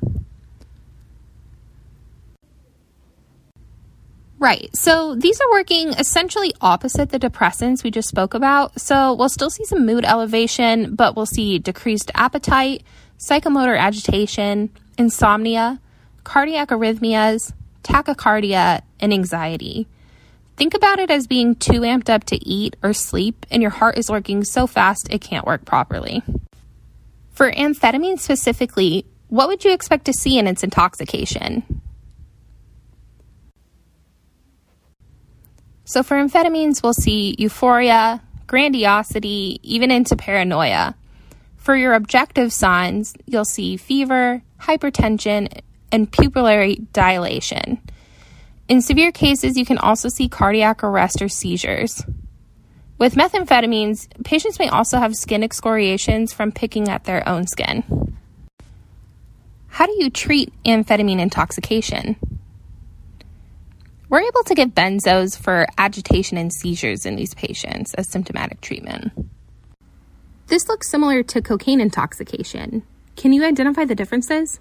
Right. 4.43 4.77
So 4.77 5.15
these 5.15 5.41
are 5.41 5.51
working 5.53 5.91
essentially 5.91 6.53
opposite 6.61 7.11
the 7.11 7.21
depressants 7.21 7.85
we 7.85 7.93
just 7.93 8.09
spoke 8.09 8.35
about. 8.35 8.81
So 8.81 9.15
we'll 9.15 9.29
still 9.29 9.51
see 9.51 9.65
some 9.65 9.87
mood 9.87 10.05
elevation, 10.05 10.97
but 10.97 11.15
we'll 11.15 11.27
see 11.27 11.61
decreased 11.61 12.11
appetite, 12.17 12.83
psychomotor 13.21 13.79
agitation, 13.79 14.71
insomnia, 14.99 15.81
cardiac 16.25 16.71
arrhythmias, 16.71 17.53
tachycardia, 17.85 18.83
and 18.99 19.13
anxiety. 19.13 19.87
Think 20.57 20.75
about 20.75 20.99
it 20.99 21.13
as 21.13 21.29
being 21.29 21.55
too 21.55 21.83
amped 21.83 22.11
up 22.11 22.25
to 22.25 22.45
eat 22.45 22.75
or 22.83 22.93
sleep, 22.93 23.47
and 23.49 23.63
your 23.63 23.71
heart 23.71 23.97
is 23.97 24.11
working 24.11 24.43
so 24.43 24.67
fast 24.67 25.07
it 25.09 25.21
can't 25.21 25.47
work 25.47 25.65
properly. 25.65 26.21
For 27.31 27.53
amphetamine 27.53 28.19
specifically, 28.19 29.07
what 29.29 29.47
would 29.47 29.65
you 29.65 29.73
expect 29.73 30.07
to 30.07 30.13
see 30.13 30.37
in 30.37 30.49
its 30.49 30.65
intoxication? 30.65 31.82
So 35.85 36.03
for 36.03 36.17
amphetamines, 36.17 36.83
we'll 36.83 36.95
see 36.95 37.35
euphoria, 37.39 38.23
grandiosity, 38.47 39.61
even 39.63 39.91
into 39.91 40.17
paranoia. 40.17 40.95
For 41.57 41.77
your 41.77 41.95
objective 41.95 42.53
signs, 42.53 43.15
you'll 43.27 43.45
see 43.45 43.77
fever, 43.77 44.43
hypertension, 44.61 45.61
and 45.91 46.11
pupillary 46.11 46.91
dilation. 46.93 47.81
In 48.69 48.81
severe 48.81 49.13
cases, 49.13 49.57
you 49.57 49.67
can 49.67 49.79
also 49.79 50.09
see 50.09 50.29
cardiac 50.29 50.83
arrest 50.83 51.21
or 51.21 51.29
seizures. 51.29 52.03
With 52.99 53.15
methamphetamines, 53.15 54.07
patients 54.25 54.59
may 54.59 54.69
also 54.69 54.99
have 54.99 55.15
skin 55.15 55.43
excoriations 55.43 56.33
from 56.33 56.53
picking 56.53 56.89
at 56.89 57.05
their 57.05 57.29
own 57.29 57.47
skin. 57.47 58.17
How 59.69 59.87
do 59.87 59.97
you 59.99 60.11
treat 60.11 60.53
amphetamine 60.65 61.21
intoxication? 61.21 62.17
We're 64.13 64.21
able 64.21 64.43
to 64.45 64.55
give 64.55 64.75
benzos 64.75 65.39
for 65.39 65.67
agitation 65.79 66.37
and 66.37 66.53
seizures 66.53 67.07
in 67.07 67.17
these 67.17 67.33
patients 67.33 67.95
as 67.95 68.11
symptomatic 68.11 68.61
treatment. 68.61 69.11
This 70.49 70.69
looks 70.69 70.91
similar 70.91 71.23
to 71.23 71.41
cocaine 71.41 71.81
intoxication. 71.81 72.83
Can 73.17 73.33
you 73.33 73.43
identify 73.43 73.87
the 73.87 73.95
differences? 73.95 74.61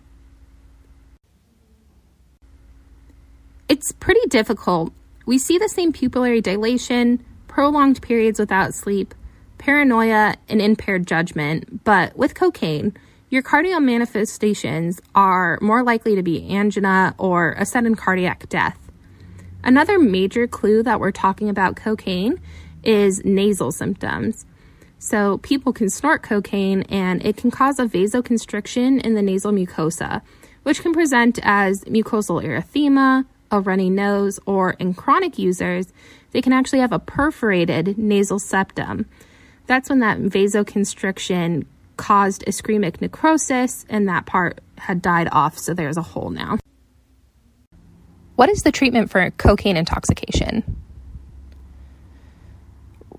It's 3.67 3.91
pretty 3.91 4.25
difficult. 4.29 4.93
We 5.25 5.37
see 5.37 5.57
the 5.57 5.67
same 5.67 5.91
pupillary 5.91 6.41
dilation, 6.41 7.21
prolonged 7.49 8.01
periods 8.01 8.39
without 8.39 8.73
sleep, 8.73 9.13
paranoia, 9.57 10.35
and 10.47 10.61
impaired 10.61 11.05
judgment, 11.05 11.83
but 11.83 12.15
with 12.15 12.35
cocaine, 12.35 12.95
your 13.29 13.41
cardiac 13.41 13.81
manifestations 13.81 15.01
are 15.13 15.59
more 15.61 15.83
likely 15.83 16.15
to 16.15 16.23
be 16.23 16.49
angina 16.55 17.15
or 17.17 17.51
a 17.57 17.65
sudden 17.65 17.95
cardiac 17.95 18.47
death. 18.47 18.80
Another 19.63 19.99
major 19.99 20.47
clue 20.47 20.83
that 20.83 20.99
we're 20.99 21.11
talking 21.11 21.49
about 21.49 21.75
cocaine 21.75 22.39
is 22.83 23.23
nasal 23.23 23.71
symptoms. 23.71 24.45
So, 24.99 25.39
people 25.39 25.73
can 25.73 25.89
snort 25.89 26.21
cocaine 26.21 26.83
and 26.83 27.25
it 27.25 27.35
can 27.37 27.49
cause 27.49 27.79
a 27.79 27.85
vasoconstriction 27.85 29.01
in 29.01 29.15
the 29.15 29.21
nasal 29.21 29.51
mucosa, 29.51 30.21
which 30.63 30.81
can 30.81 30.93
present 30.93 31.39
as 31.41 31.83
mucosal 31.85 32.43
erythema, 32.43 33.25
a 33.49 33.59
runny 33.59 33.89
nose, 33.89 34.39
or 34.45 34.71
in 34.71 34.93
chronic 34.93 35.37
users, 35.37 35.91
they 36.31 36.41
can 36.41 36.53
actually 36.53 36.79
have 36.79 36.93
a 36.93 36.99
perforated 36.99 37.97
nasal 37.97 38.39
septum. 38.39 39.07
That's 39.67 39.89
when 39.89 39.99
that 39.99 40.19
vasoconstriction 40.19 41.65
caused 41.97 42.43
ischemic 42.45 43.01
necrosis 43.01 43.85
and 43.89 44.07
that 44.07 44.25
part 44.25 44.59
had 44.77 45.01
died 45.01 45.29
off, 45.31 45.57
so 45.57 45.73
there's 45.73 45.97
a 45.97 46.01
hole 46.01 46.29
now. 46.29 46.57
What 48.41 48.49
is 48.49 48.63
the 48.63 48.71
treatment 48.71 49.11
for 49.11 49.29
cocaine 49.29 49.77
intoxication? 49.77 50.81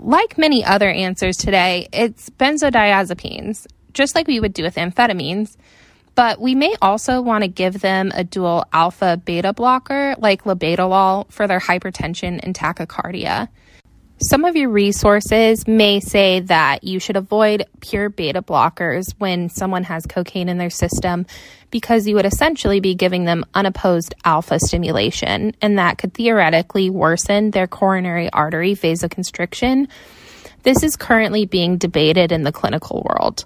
Like 0.00 0.36
many 0.36 0.64
other 0.64 0.90
answers 0.90 1.36
today, 1.36 1.86
it's 1.92 2.28
benzodiazepines, 2.28 3.68
just 3.92 4.16
like 4.16 4.26
we 4.26 4.40
would 4.40 4.52
do 4.52 4.64
with 4.64 4.74
amphetamines, 4.74 5.56
but 6.16 6.40
we 6.40 6.56
may 6.56 6.74
also 6.82 7.22
want 7.22 7.44
to 7.44 7.48
give 7.48 7.80
them 7.80 8.10
a 8.12 8.24
dual 8.24 8.64
alpha 8.72 9.16
beta 9.16 9.52
blocker 9.52 10.16
like 10.18 10.42
labetalol 10.42 11.30
for 11.30 11.46
their 11.46 11.60
hypertension 11.60 12.40
and 12.42 12.52
tachycardia. 12.56 13.48
Some 14.24 14.44
of 14.44 14.54
your 14.54 14.70
resources 14.70 15.66
may 15.66 15.98
say 15.98 16.40
that 16.40 16.84
you 16.84 17.00
should 17.00 17.16
avoid 17.16 17.66
pure 17.80 18.08
beta 18.08 18.40
blockers 18.40 19.12
when 19.18 19.48
someone 19.48 19.82
has 19.82 20.06
cocaine 20.06 20.48
in 20.48 20.58
their 20.58 20.70
system 20.70 21.26
because 21.72 22.06
you 22.06 22.14
would 22.14 22.24
essentially 22.24 22.78
be 22.78 22.94
giving 22.94 23.24
them 23.24 23.44
unopposed 23.52 24.14
alpha 24.24 24.60
stimulation, 24.60 25.56
and 25.60 25.78
that 25.78 25.98
could 25.98 26.14
theoretically 26.14 26.88
worsen 26.88 27.50
their 27.50 27.66
coronary 27.66 28.30
artery 28.30 28.76
vasoconstriction. 28.76 29.88
This 30.62 30.84
is 30.84 30.94
currently 30.94 31.44
being 31.44 31.76
debated 31.76 32.30
in 32.30 32.44
the 32.44 32.52
clinical 32.52 33.04
world. 33.04 33.44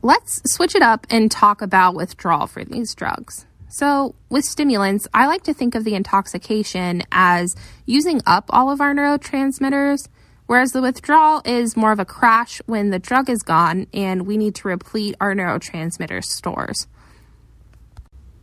Let's 0.00 0.40
switch 0.46 0.74
it 0.74 0.82
up 0.82 1.06
and 1.10 1.30
talk 1.30 1.60
about 1.60 1.94
withdrawal 1.94 2.46
for 2.46 2.64
these 2.64 2.94
drugs. 2.94 3.44
So, 3.68 4.14
with 4.30 4.46
stimulants, 4.46 5.06
I 5.12 5.26
like 5.26 5.42
to 5.44 5.52
think 5.52 5.74
of 5.74 5.84
the 5.84 5.94
intoxication 5.94 7.02
as 7.12 7.54
using 7.84 8.22
up 8.24 8.46
all 8.48 8.70
of 8.70 8.80
our 8.80 8.94
neurotransmitters, 8.94 10.08
whereas 10.46 10.72
the 10.72 10.80
withdrawal 10.80 11.42
is 11.44 11.76
more 11.76 11.92
of 11.92 12.00
a 12.00 12.06
crash 12.06 12.62
when 12.64 12.88
the 12.88 12.98
drug 12.98 13.28
is 13.28 13.42
gone 13.42 13.86
and 13.92 14.26
we 14.26 14.38
need 14.38 14.54
to 14.56 14.68
replete 14.68 15.16
our 15.20 15.34
neurotransmitter 15.34 16.24
stores. 16.24 16.86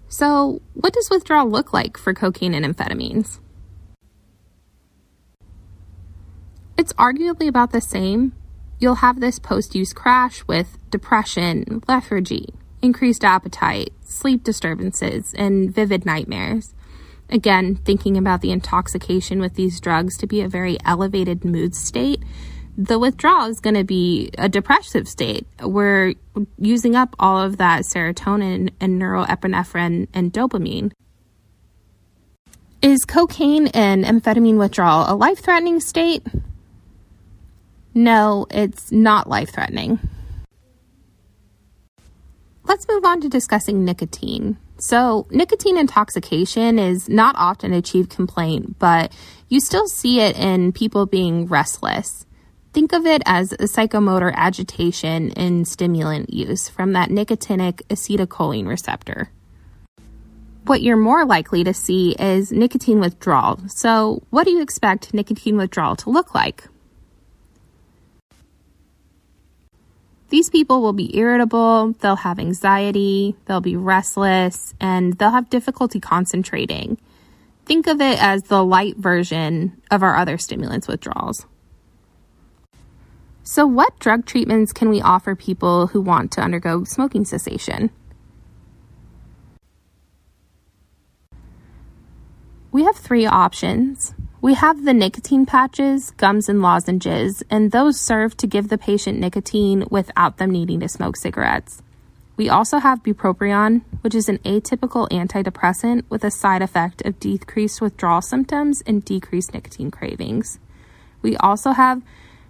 So, 0.07 0.61
what 0.75 0.93
does 0.93 1.09
withdrawal 1.09 1.49
look 1.49 1.73
like 1.73 1.97
for 1.97 2.13
cocaine 2.13 2.53
and 2.53 2.63
amphetamines? 2.63 3.39
It's 6.77 6.93
arguably 6.93 7.47
about 7.47 7.71
the 7.71 7.81
same. 7.81 8.33
You'll 8.79 8.95
have 8.95 9.19
this 9.19 9.39
post 9.39 9.73
use 9.73 9.91
crash 9.91 10.43
with 10.45 10.77
depression, 10.91 11.81
lethargy, 11.87 12.53
increased 12.85 13.25
appetite, 13.25 13.91
sleep 14.01 14.43
disturbances, 14.43 15.33
and 15.37 15.73
vivid 15.73 16.05
nightmares. 16.05 16.73
Again, 17.29 17.75
thinking 17.75 18.17
about 18.17 18.41
the 18.41 18.51
intoxication 18.51 19.39
with 19.39 19.55
these 19.55 19.81
drugs 19.81 20.17
to 20.19 20.27
be 20.27 20.41
a 20.41 20.47
very 20.47 20.77
elevated 20.85 21.43
mood 21.43 21.75
state, 21.75 22.21
the 22.77 22.99
withdrawal 22.99 23.47
is 23.47 23.59
going 23.59 23.75
to 23.75 23.83
be 23.83 24.29
a 24.37 24.47
depressive 24.47 25.07
state. 25.07 25.47
We're 25.61 26.13
using 26.57 26.95
up 26.95 27.15
all 27.19 27.41
of 27.41 27.57
that 27.57 27.83
serotonin 27.83 28.71
and 28.79 29.01
norepinephrine 29.01 30.07
and 30.13 30.31
dopamine. 30.31 30.91
Is 32.81 33.05
cocaine 33.05 33.67
and 33.67 34.05
amphetamine 34.05 34.57
withdrawal 34.57 35.05
a 35.07 35.15
life 35.15 35.39
threatening 35.39 35.79
state? 35.79 36.23
No, 37.95 38.45
it's 38.51 38.91
not 38.91 39.27
life 39.27 39.51
threatening. 39.51 39.99
Let's 42.67 42.87
move 42.89 43.05
on 43.05 43.21
to 43.21 43.29
discussing 43.29 43.85
nicotine. 43.85 44.57
So, 44.77 45.27
nicotine 45.29 45.77
intoxication 45.77 46.79
is 46.79 47.07
not 47.07 47.35
often 47.37 47.73
a 47.73 47.81
chief 47.81 48.09
complaint, 48.09 48.79
but 48.79 49.13
you 49.47 49.59
still 49.59 49.87
see 49.87 50.19
it 50.19 50.35
in 50.35 50.71
people 50.71 51.05
being 51.05 51.45
restless. 51.45 52.25
Think 52.73 52.91
of 52.91 53.05
it 53.05 53.21
as 53.25 53.53
a 53.53 53.69
psychomotor 53.69 54.33
agitation 54.33 55.29
in 55.31 55.63
stimulant 55.63 56.33
use 56.33 56.67
from 56.67 56.93
that 56.93 57.09
nicotinic 57.09 57.83
acetylcholine 57.83 58.67
receptor. 58.67 59.29
What 60.65 60.81
you're 60.81 60.97
more 60.97 61.23
likely 61.23 61.63
to 61.63 61.73
see 61.73 62.15
is 62.19 62.51
nicotine 62.51 62.99
withdrawal. 62.99 63.59
So, 63.67 64.23
what 64.31 64.45
do 64.45 64.51
you 64.51 64.61
expect 64.63 65.13
nicotine 65.13 65.55
withdrawal 65.55 65.95
to 65.97 66.09
look 66.09 66.33
like? 66.33 66.67
These 70.29 70.49
people 70.49 70.81
will 70.81 70.93
be 70.93 71.15
irritable, 71.17 71.93
they'll 71.99 72.15
have 72.15 72.39
anxiety, 72.39 73.35
they'll 73.45 73.61
be 73.61 73.75
restless, 73.75 74.73
and 74.79 75.13
they'll 75.13 75.29
have 75.31 75.49
difficulty 75.49 75.99
concentrating. 75.99 76.97
Think 77.65 77.87
of 77.87 78.01
it 78.01 78.21
as 78.21 78.43
the 78.43 78.63
light 78.63 78.97
version 78.97 79.81
of 79.91 80.03
our 80.03 80.15
other 80.15 80.37
stimulants 80.37 80.87
withdrawals. 80.87 81.45
So, 83.43 83.67
what 83.67 83.99
drug 83.99 84.25
treatments 84.25 84.73
can 84.73 84.89
we 84.89 85.01
offer 85.01 85.35
people 85.35 85.87
who 85.87 86.01
want 86.01 86.31
to 86.31 86.41
undergo 86.41 86.83
smoking 86.83 87.25
cessation? 87.25 87.91
We 92.71 92.83
have 92.83 92.97
three 92.97 93.27
options. 93.27 94.15
We 94.45 94.53
have 94.53 94.85
the 94.85 94.93
nicotine 94.93 95.47
patches, 95.47 96.11
gums, 96.11 96.47
and 96.49 96.61
lozenges, 96.61 97.41
and 97.49 97.71
those 97.71 97.99
serve 97.99 98.37
to 98.37 98.45
give 98.45 98.69
the 98.69 98.77
patient 98.77 99.19
nicotine 99.19 99.85
without 99.89 100.37
them 100.37 100.51
needing 100.51 100.81
to 100.81 100.87
smoke 100.87 101.17
cigarettes. 101.17 101.81
We 102.37 102.47
also 102.47 102.77
have 102.77 103.01
bupropion, 103.01 103.81
which 104.01 104.13
is 104.13 104.29
an 104.29 104.37
atypical 104.45 105.09
antidepressant 105.09 106.03
with 106.09 106.23
a 106.23 106.29
side 106.29 106.61
effect 106.61 107.01
of 107.07 107.19
decreased 107.19 107.81
withdrawal 107.81 108.21
symptoms 108.21 108.83
and 108.85 109.03
decreased 109.03 109.51
nicotine 109.51 109.89
cravings. 109.89 110.59
We 111.23 111.35
also 111.37 111.71
have 111.71 112.03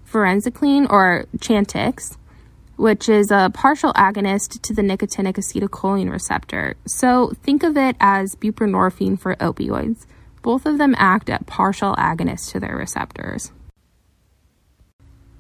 varenicline 0.05 0.91
or 0.91 1.27
Chantix, 1.37 2.17
which 2.75 3.07
is 3.07 3.31
a 3.31 3.49
partial 3.53 3.93
agonist 3.93 4.61
to 4.63 4.73
the 4.73 4.81
nicotinic 4.81 5.35
acetylcholine 5.35 6.11
receptor. 6.11 6.75
So 6.85 7.31
think 7.41 7.63
of 7.63 7.77
it 7.77 7.95
as 8.01 8.35
buprenorphine 8.35 9.17
for 9.17 9.37
opioids. 9.37 10.05
Both 10.45 10.67
of 10.67 10.77
them 10.77 10.93
act 10.99 11.31
at 11.31 11.47
partial 11.47 11.95
agonists 11.95 12.51
to 12.51 12.59
their 12.59 12.77
receptors. 12.77 13.51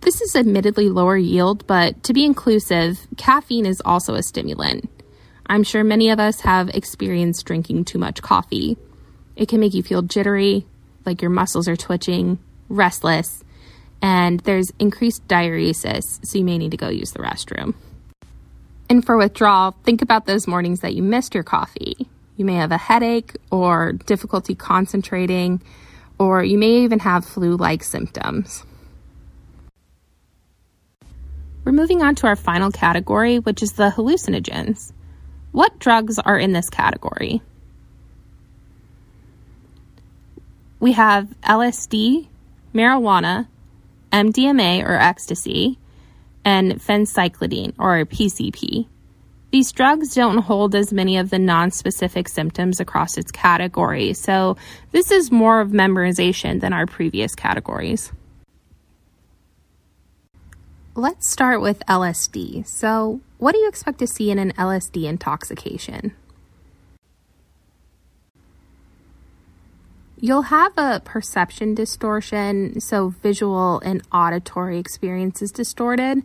This 0.01 0.19
is 0.19 0.35
admittedly 0.35 0.89
lower 0.89 1.15
yield, 1.15 1.67
but 1.67 2.01
to 2.05 2.11
be 2.11 2.25
inclusive, 2.25 2.97
caffeine 3.15 3.67
is 3.67 3.83
also 3.85 4.15
a 4.15 4.23
stimulant. 4.23 4.89
I'm 5.45 5.61
sure 5.61 5.83
many 5.83 6.09
of 6.09 6.19
us 6.19 6.39
have 6.39 6.69
experienced 6.69 7.45
drinking 7.45 7.85
too 7.85 7.99
much 7.99 8.23
coffee. 8.23 8.79
It 9.35 9.47
can 9.47 9.59
make 9.59 9.75
you 9.75 9.83
feel 9.83 10.01
jittery, 10.01 10.65
like 11.05 11.21
your 11.21 11.29
muscles 11.29 11.67
are 11.67 11.75
twitching, 11.75 12.39
restless, 12.67 13.43
and 14.01 14.39
there's 14.39 14.71
increased 14.79 15.27
diuresis, 15.27 16.25
so 16.25 16.39
you 16.39 16.43
may 16.43 16.57
need 16.57 16.71
to 16.71 16.77
go 16.77 16.89
use 16.89 17.11
the 17.11 17.19
restroom. 17.19 17.75
And 18.89 19.05
for 19.05 19.17
withdrawal, 19.17 19.75
think 19.83 20.01
about 20.01 20.25
those 20.25 20.47
mornings 20.47 20.79
that 20.79 20.95
you 20.95 21.03
missed 21.03 21.35
your 21.35 21.43
coffee. 21.43 22.09
You 22.37 22.45
may 22.45 22.55
have 22.55 22.71
a 22.71 22.77
headache 22.77 23.35
or 23.51 23.93
difficulty 23.93 24.55
concentrating, 24.55 25.61
or 26.19 26.43
you 26.43 26.57
may 26.57 26.83
even 26.83 26.99
have 26.99 27.25
flu 27.25 27.55
like 27.55 27.83
symptoms. 27.83 28.63
We're 31.63 31.71
moving 31.71 32.01
on 32.03 32.15
to 32.15 32.27
our 32.27 32.35
final 32.35 32.71
category, 32.71 33.39
which 33.39 33.63
is 33.63 33.73
the 33.73 33.89
hallucinogens. 33.89 34.91
What 35.51 35.79
drugs 35.79 36.19
are 36.19 36.37
in 36.37 36.51
this 36.51 36.69
category? 36.69 37.41
We 40.79 40.91
have 40.91 41.33
LSD, 41.41 42.27
marijuana, 42.73 43.47
MDMA 44.11 44.83
or 44.85 44.93
ecstasy, 44.93 45.79
and 46.43 46.73
phencyclidine 46.73 47.73
or 47.79 48.05
PCP. 48.05 48.87
These 49.55 49.71
drugs 49.71 50.13
don't 50.13 50.39
hold 50.39 50.75
as 50.75 50.91
many 50.91 51.15
of 51.15 51.29
the 51.29 51.39
non-specific 51.39 52.27
symptoms 52.27 52.81
across 52.81 53.17
its 53.17 53.31
categories, 53.31 54.19
so 54.19 54.57
this 54.91 55.11
is 55.11 55.31
more 55.31 55.61
of 55.61 55.69
memorization 55.69 56.59
than 56.59 56.73
our 56.73 56.85
previous 56.85 57.35
categories. 57.35 58.11
Let's 60.93 61.31
start 61.31 61.61
with 61.61 61.81
LSD. 61.87 62.67
So, 62.67 63.21
what 63.37 63.53
do 63.53 63.59
you 63.59 63.69
expect 63.69 63.99
to 63.99 64.07
see 64.07 64.29
in 64.29 64.39
an 64.39 64.51
LSD 64.57 65.05
intoxication? 65.05 66.13
You'll 70.19 70.51
have 70.51 70.77
a 70.77 71.01
perception 71.05 71.75
distortion, 71.75 72.81
so 72.81 73.07
visual 73.23 73.79
and 73.85 74.01
auditory 74.11 74.79
experience 74.79 75.41
is 75.41 75.51
distorted, 75.51 76.23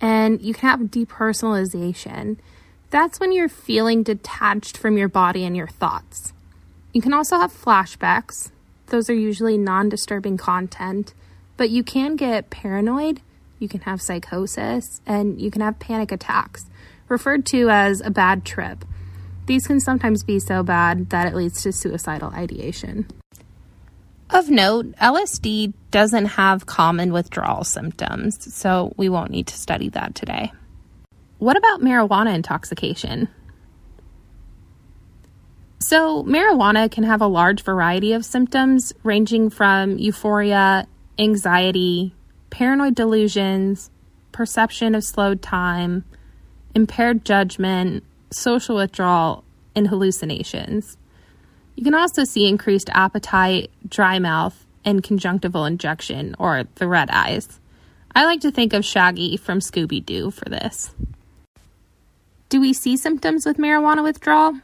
and 0.00 0.40
you 0.40 0.54
can 0.54 0.68
have 0.68 0.80
depersonalization. 0.88 2.36
That's 2.90 3.20
when 3.20 3.32
you're 3.32 3.48
feeling 3.48 4.02
detached 4.02 4.76
from 4.76 4.96
your 4.96 5.08
body 5.08 5.44
and 5.44 5.56
your 5.56 5.68
thoughts. 5.68 6.32
You 6.92 7.02
can 7.02 7.12
also 7.12 7.38
have 7.38 7.52
flashbacks, 7.52 8.50
those 8.88 9.10
are 9.10 9.14
usually 9.14 9.58
non 9.58 9.88
disturbing 9.88 10.36
content, 10.36 11.12
but 11.56 11.70
you 11.70 11.82
can 11.82 12.16
get 12.16 12.50
paranoid, 12.50 13.20
you 13.58 13.68
can 13.68 13.82
have 13.82 14.00
psychosis, 14.00 15.00
and 15.06 15.40
you 15.40 15.50
can 15.50 15.60
have 15.60 15.78
panic 15.78 16.10
attacks, 16.10 16.66
referred 17.08 17.44
to 17.46 17.68
as 17.68 18.00
a 18.00 18.10
bad 18.10 18.44
trip. 18.44 18.84
These 19.46 19.66
can 19.66 19.80
sometimes 19.80 20.24
be 20.24 20.38
so 20.38 20.62
bad 20.62 21.10
that 21.10 21.26
it 21.26 21.34
leads 21.34 21.62
to 21.62 21.72
suicidal 21.72 22.30
ideation. 22.30 23.06
Of 24.30 24.50
note, 24.50 24.92
LSD 24.96 25.72
doesn't 25.90 26.26
have 26.26 26.66
common 26.66 27.12
withdrawal 27.12 27.64
symptoms, 27.64 28.54
so 28.54 28.92
we 28.96 29.08
won't 29.08 29.30
need 29.30 29.46
to 29.46 29.56
study 29.56 29.88
that 29.90 30.14
today. 30.14 30.52
What 31.38 31.56
about 31.56 31.80
marijuana 31.80 32.34
intoxication? 32.34 33.28
So, 35.80 36.22
marijuana 36.24 36.90
can 36.90 37.04
have 37.04 37.22
a 37.22 37.26
large 37.26 37.62
variety 37.62 38.12
of 38.12 38.24
symptoms 38.24 38.92
ranging 39.02 39.48
from 39.48 39.98
euphoria, 39.98 40.86
anxiety, 41.18 42.14
paranoid 42.50 42.94
delusions, 42.94 43.90
perception 44.32 44.94
of 44.94 45.04
slowed 45.04 45.40
time, 45.40 46.04
impaired 46.74 47.24
judgment, 47.24 48.04
social 48.30 48.76
withdrawal, 48.76 49.44
and 49.74 49.88
hallucinations. 49.88 50.98
You 51.78 51.84
can 51.84 51.94
also 51.94 52.24
see 52.24 52.48
increased 52.48 52.90
appetite, 52.92 53.70
dry 53.88 54.18
mouth, 54.18 54.66
and 54.84 55.00
conjunctival 55.00 55.64
injection, 55.64 56.34
or 56.36 56.64
the 56.74 56.88
red 56.88 57.08
eyes. 57.08 57.60
I 58.16 58.24
like 58.24 58.40
to 58.40 58.50
think 58.50 58.72
of 58.72 58.84
Shaggy 58.84 59.36
from 59.36 59.60
Scooby 59.60 60.04
Doo 60.04 60.32
for 60.32 60.46
this. 60.46 60.92
Do 62.48 62.60
we 62.60 62.72
see 62.72 62.96
symptoms 62.96 63.46
with 63.46 63.58
marijuana 63.58 64.02
withdrawal? 64.02 64.58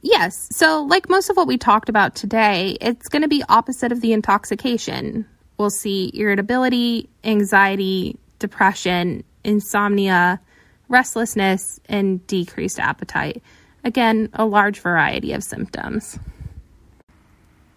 Yes, 0.00 0.46
so 0.52 0.84
like 0.84 1.08
most 1.08 1.28
of 1.28 1.36
what 1.36 1.48
we 1.48 1.58
talked 1.58 1.88
about 1.88 2.14
today, 2.14 2.76
it's 2.80 3.08
going 3.08 3.22
to 3.22 3.28
be 3.28 3.42
opposite 3.48 3.90
of 3.90 4.00
the 4.00 4.12
intoxication. 4.12 5.26
We'll 5.58 5.70
see 5.70 6.12
irritability, 6.14 7.08
anxiety, 7.24 8.16
depression, 8.38 9.24
insomnia, 9.42 10.40
restlessness, 10.88 11.80
and 11.86 12.24
decreased 12.28 12.78
appetite. 12.78 13.42
Again, 13.84 14.28
a 14.34 14.46
large 14.46 14.80
variety 14.80 15.32
of 15.32 15.42
symptoms. 15.42 16.18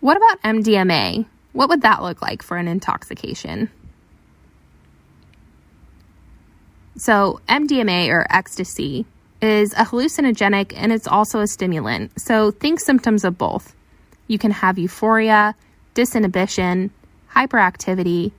What 0.01 0.17
about 0.17 0.41
MDMA? 0.43 1.25
What 1.53 1.69
would 1.69 1.81
that 1.81 2.03
look 2.03 2.21
like 2.21 2.43
for 2.43 2.57
an 2.57 2.67
intoxication? 2.67 3.71
So, 6.97 7.41
MDMA 7.49 8.09
or 8.09 8.25
ecstasy 8.29 9.05
is 9.41 9.73
a 9.73 9.83
hallucinogenic 9.85 10.73
and 10.75 10.91
it's 10.91 11.07
also 11.07 11.39
a 11.39 11.47
stimulant. 11.47 12.19
So, 12.21 12.51
think 12.51 12.79
symptoms 12.79 13.23
of 13.23 13.37
both. 13.37 13.75
You 14.27 14.37
can 14.37 14.51
have 14.51 14.77
euphoria, 14.77 15.55
disinhibition, 15.93 16.91
hyperactivity, 17.33 18.31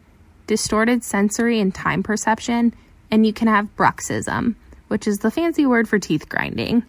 distorted 0.46 1.04
sensory 1.04 1.60
and 1.60 1.74
time 1.74 2.02
perception, 2.02 2.74
and 3.10 3.26
you 3.26 3.32
can 3.32 3.48
have 3.48 3.74
bruxism, 3.76 4.54
which 4.88 5.06
is 5.06 5.18
the 5.18 5.30
fancy 5.30 5.66
word 5.66 5.88
for 5.88 5.98
teeth 5.98 6.28
grinding. 6.28 6.84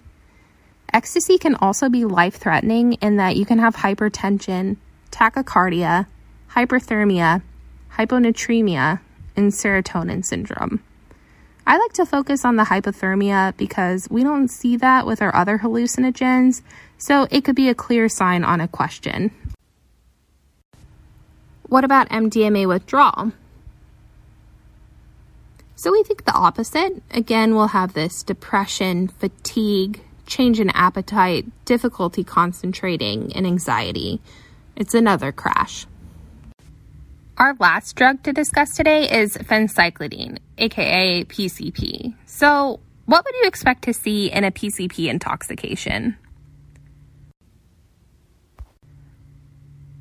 Ecstasy 0.94 1.38
can 1.38 1.56
also 1.56 1.90
be 1.90 2.06
life 2.06 2.36
threatening 2.36 2.94
in 2.94 3.18
that 3.18 3.36
you 3.36 3.46
can 3.46 3.60
have 3.60 3.76
hypertension, 3.78 4.78
tachycardia, 5.12 6.08
hyperthermia, 6.52 7.42
hyponatremia, 7.94 9.00
and 9.36 9.52
serotonin 9.52 10.24
syndrome. 10.24 10.82
I 11.66 11.78
like 11.78 11.94
to 11.94 12.06
focus 12.06 12.46
on 12.46 12.56
the 12.56 12.64
hypothermia 12.64 13.56
because 13.58 14.08
we 14.10 14.24
don't 14.24 14.48
see 14.48 14.78
that 14.78 15.06
with 15.06 15.22
our 15.22 15.36
other 15.36 15.58
hallucinogens, 15.58 16.62
so 16.98 17.28
it 17.30 17.44
could 17.44 17.56
be 17.56 17.68
a 17.68 17.76
clear 17.76 18.08
sign 18.08 18.46
on 18.46 18.62
a 18.62 18.70
question. 18.70 19.32
What 21.64 21.84
about 21.84 22.08
MDMA 22.08 22.66
withdrawal? 22.68 23.34
So 25.76 25.92
we 25.92 26.02
think 26.04 26.24
the 26.24 26.34
opposite. 26.34 27.04
Again, 27.12 27.54
we'll 27.54 27.68
have 27.68 27.94
this 27.94 28.24
depression, 28.24 29.10
fatigue, 29.10 30.02
change 30.28 30.60
in 30.60 30.70
appetite, 30.72 31.46
difficulty 31.66 32.24
concentrating, 32.24 33.34
and 33.34 33.48
anxiety. 33.48 34.22
It's 34.76 34.94
another 34.94 35.32
crash. 35.32 35.88
Our 37.38 37.56
last 37.60 37.96
drug 37.96 38.24
to 38.24 38.34
discuss 38.34 38.76
today 38.76 39.10
is 39.10 39.38
phencyclidine, 39.38 40.40
aka 40.58 41.24
PCP. 41.24 42.16
So, 42.26 42.80
what 43.06 43.24
would 43.24 43.36
you 43.36 43.48
expect 43.48 43.84
to 43.84 43.94
see 43.94 44.32
in 44.32 44.44
a 44.44 44.52
PCP 44.52 45.08
intoxication? 45.08 46.18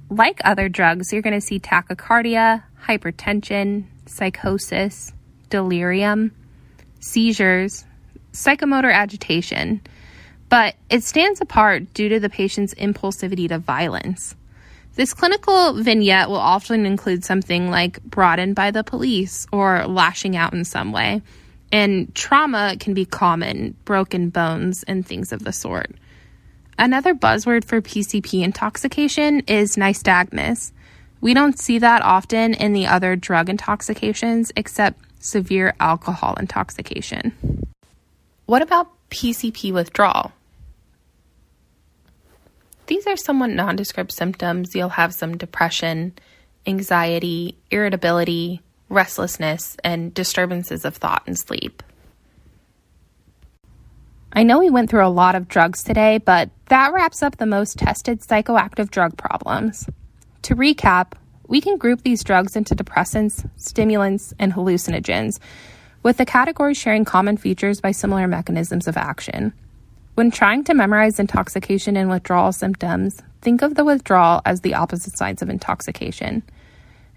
Like 0.09 0.41
other 0.45 0.69
drugs, 0.69 1.12
you're 1.12 1.23
going 1.23 1.35
to 1.35 1.41
see 1.41 1.61
tachycardia, 1.61 2.62
hypertension, 2.85 3.85
psychosis, 4.07 5.12
delirium, 5.51 6.33
seizures, 7.01 7.85
psychomotor 8.33 8.93
agitation, 8.93 9.81
but 10.49 10.75
it 10.91 11.03
stands 11.03 11.41
apart 11.41 11.93
due 11.95 12.09
to 12.09 12.21
the 12.21 12.31
patient's 12.31 12.75
impulsivity 12.75 13.49
to 13.49 13.59
violence. 13.59 14.35
This 14.95 15.13
clinical 15.13 15.75
vignette 15.75 16.31
will 16.31 16.37
often 16.37 16.87
include 16.87 17.25
something 17.25 17.71
like 17.71 18.03
brought 18.03 18.39
in 18.39 18.55
by 18.55 18.71
the 18.71 18.83
police 18.83 19.47
or 19.53 19.87
lashing 19.87 20.37
out 20.37 20.55
in 20.55 20.65
some 20.65 20.91
way. 20.91 21.21
And 21.71 22.15
trauma 22.15 22.77
can 22.81 22.95
be 22.95 23.05
common, 23.05 23.77
broken 23.85 24.31
bones, 24.31 24.85
and 24.85 25.07
things 25.07 25.33
of 25.33 25.45
the 25.45 25.53
sort. 25.53 25.91
Another 26.79 27.15
buzzword 27.15 27.65
for 27.65 27.83
PCP 27.83 28.43
intoxication 28.43 29.41
is 29.41 29.77
nystagmus. 29.77 30.73
We 31.21 31.35
don't 31.35 31.59
see 31.59 31.79
that 31.79 32.03
often 32.03 32.55
in 32.55 32.73
the 32.73 32.87
other 32.87 33.17
drug 33.17 33.49
intoxications 33.49 34.53
except 34.57 35.01
severe 35.19 35.75
alcohol 35.81 36.37
intoxication. 36.39 37.67
What 38.47 38.63
about 38.63 38.89
PCP 39.11 39.73
withdrawal? 39.73 40.33
These 42.87 43.07
are 43.07 43.16
somewhat 43.16 43.51
nondescript 43.51 44.12
symptoms. 44.12 44.75
You'll 44.75 44.90
have 44.90 45.12
some 45.12 45.37
depression, 45.37 46.12
anxiety, 46.66 47.57
irritability, 47.70 48.62
restlessness, 48.88 49.77
and 49.83 50.14
disturbances 50.14 50.85
of 50.85 50.96
thought 50.96 51.22
and 51.27 51.38
sleep. 51.38 51.83
I 54.33 54.42
know 54.42 54.59
we 54.59 54.70
went 54.70 54.90
through 54.90 55.07
a 55.07 55.09
lot 55.09 55.35
of 55.35 55.49
drugs 55.49 55.83
today, 55.83 56.18
but 56.18 56.51
that 56.66 56.92
wraps 56.92 57.22
up 57.22 57.37
the 57.38 57.46
most 57.46 57.79
tested 57.79 58.20
psychoactive 58.20 58.90
drug 58.90 59.16
problems. 59.16 59.88
To 60.42 60.55
recap, 60.55 61.12
we 61.49 61.61
can 61.61 61.79
group 61.79 62.03
these 62.03 62.22
drugs 62.22 62.55
into 62.55 62.77
depressants, 62.77 63.49
stimulants, 63.57 64.35
and 64.38 64.53
hallucinogens, 64.53 65.38
with 66.03 66.18
the 66.18 66.27
categories 66.27 66.77
sharing 66.77 67.05
common 67.05 67.37
features 67.37 67.81
by 67.81 67.92
similar 67.92 68.29
mechanisms 68.29 68.87
of 68.87 68.96
action. 68.96 69.53
When 70.16 70.31
trying 70.31 70.64
to 70.64 70.72
memorize 70.72 71.20
intoxication 71.20 71.94
and 71.94 72.09
withdrawal 72.09 72.50
symptoms, 72.50 73.22
think 73.42 73.61
of 73.61 73.74
the 73.74 73.85
withdrawal 73.85 74.40
as 74.46 74.62
the 74.62 74.72
opposite 74.72 75.14
sides 75.18 75.42
of 75.42 75.50
intoxication. 75.50 76.42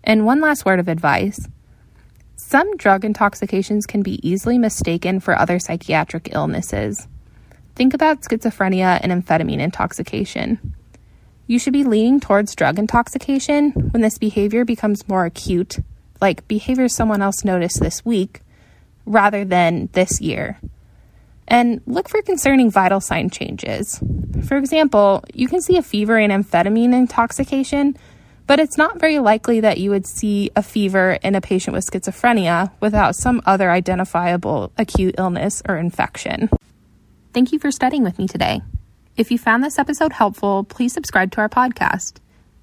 And 0.03 0.25
one 0.25 0.41
last 0.41 0.65
word 0.65 0.81
of 0.81 0.89
advice 0.89 1.47
some 2.35 2.75
drug 2.75 3.05
intoxications 3.05 3.85
can 3.85 4.01
be 4.01 4.19
easily 4.27 4.57
mistaken 4.57 5.21
for 5.21 5.33
other 5.33 5.59
psychiatric 5.59 6.27
illnesses. 6.33 7.07
Think 7.73 7.93
about 7.93 8.23
schizophrenia 8.23 8.99
and 9.01 9.13
amphetamine 9.13 9.61
intoxication. 9.61 10.75
You 11.47 11.57
should 11.57 11.71
be 11.71 11.85
leaning 11.85 12.19
towards 12.19 12.53
drug 12.53 12.77
intoxication 12.77 13.71
when 13.71 14.01
this 14.01 14.17
behavior 14.17 14.65
becomes 14.65 15.07
more 15.07 15.23
acute, 15.23 15.79
like 16.19 16.49
behavior 16.49 16.89
someone 16.89 17.21
else 17.21 17.45
noticed 17.45 17.79
this 17.79 18.03
week, 18.03 18.41
rather 19.05 19.45
than 19.45 19.87
this 19.93 20.19
year 20.19 20.59
and 21.49 21.81
look 21.85 22.07
for 22.07 22.21
concerning 22.21 22.69
vital 22.69 23.01
sign 23.01 23.29
changes. 23.29 24.01
For 24.47 24.57
example, 24.57 25.23
you 25.33 25.47
can 25.47 25.61
see 25.61 25.77
a 25.77 25.81
fever 25.81 26.17
and 26.17 26.31
amphetamine 26.31 26.93
intoxication, 26.93 27.97
but 28.47 28.59
it's 28.59 28.77
not 28.77 28.99
very 28.99 29.19
likely 29.19 29.59
that 29.61 29.79
you 29.79 29.89
would 29.89 30.05
see 30.05 30.51
a 30.55 30.63
fever 30.63 31.17
in 31.23 31.35
a 31.35 31.41
patient 31.41 31.73
with 31.73 31.85
schizophrenia 31.85 32.71
without 32.79 33.15
some 33.15 33.41
other 33.45 33.71
identifiable 33.71 34.71
acute 34.77 35.15
illness 35.17 35.61
or 35.67 35.77
infection. 35.77 36.49
Thank 37.33 37.51
you 37.51 37.59
for 37.59 37.71
studying 37.71 38.03
with 38.03 38.17
me 38.17 38.27
today. 38.27 38.61
If 39.17 39.31
you 39.31 39.37
found 39.37 39.63
this 39.63 39.77
episode 39.77 40.13
helpful, 40.13 40.63
please 40.63 40.93
subscribe 40.93 41.31
to 41.31 41.41
our 41.41 41.49
podcast. 41.49 42.17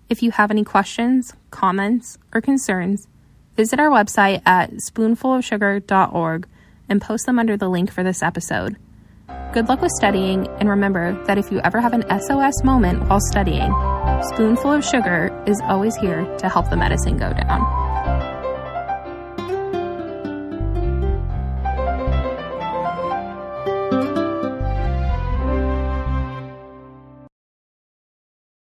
If 0.09 0.23
you 0.23 0.31
have 0.31 0.51
any 0.51 0.65
questions, 0.65 1.35
comments, 1.51 2.19
or 2.33 2.41
concerns, 2.41 3.09
visit 3.57 3.79
our 3.81 3.91
website 3.91 4.43
at 4.47 4.71
spoonfulofsugar.org 4.73 6.49
and 6.89 7.01
post 7.01 7.27
them 7.27 7.39
under 7.39 7.57
the 7.57 7.69
link 7.69 7.91
for 7.93 8.03
this 8.03 8.23
episode. 8.23 8.77
Good 9.53 9.69
luck 9.69 9.81
with 9.81 9.93
studying, 9.93 10.47
and 10.59 10.69
remember 10.69 11.23
that 11.25 11.39
if 11.39 11.51
you 11.51 11.61
ever 11.61 11.81
have 11.81 11.93
an 11.93 12.05
SOS 12.21 12.63
moment 12.63 13.09
while 13.09 13.21
studying, 13.21 13.73
Spoonful 14.35 14.73
of 14.73 14.85
Sugar 14.85 15.31
is 15.47 15.61
always 15.65 15.97
here 15.97 16.25
to 16.39 16.49
help 16.49 16.71
the 16.71 16.77
medicine 16.77 17.17
go 17.17 17.33
down. 17.33 17.86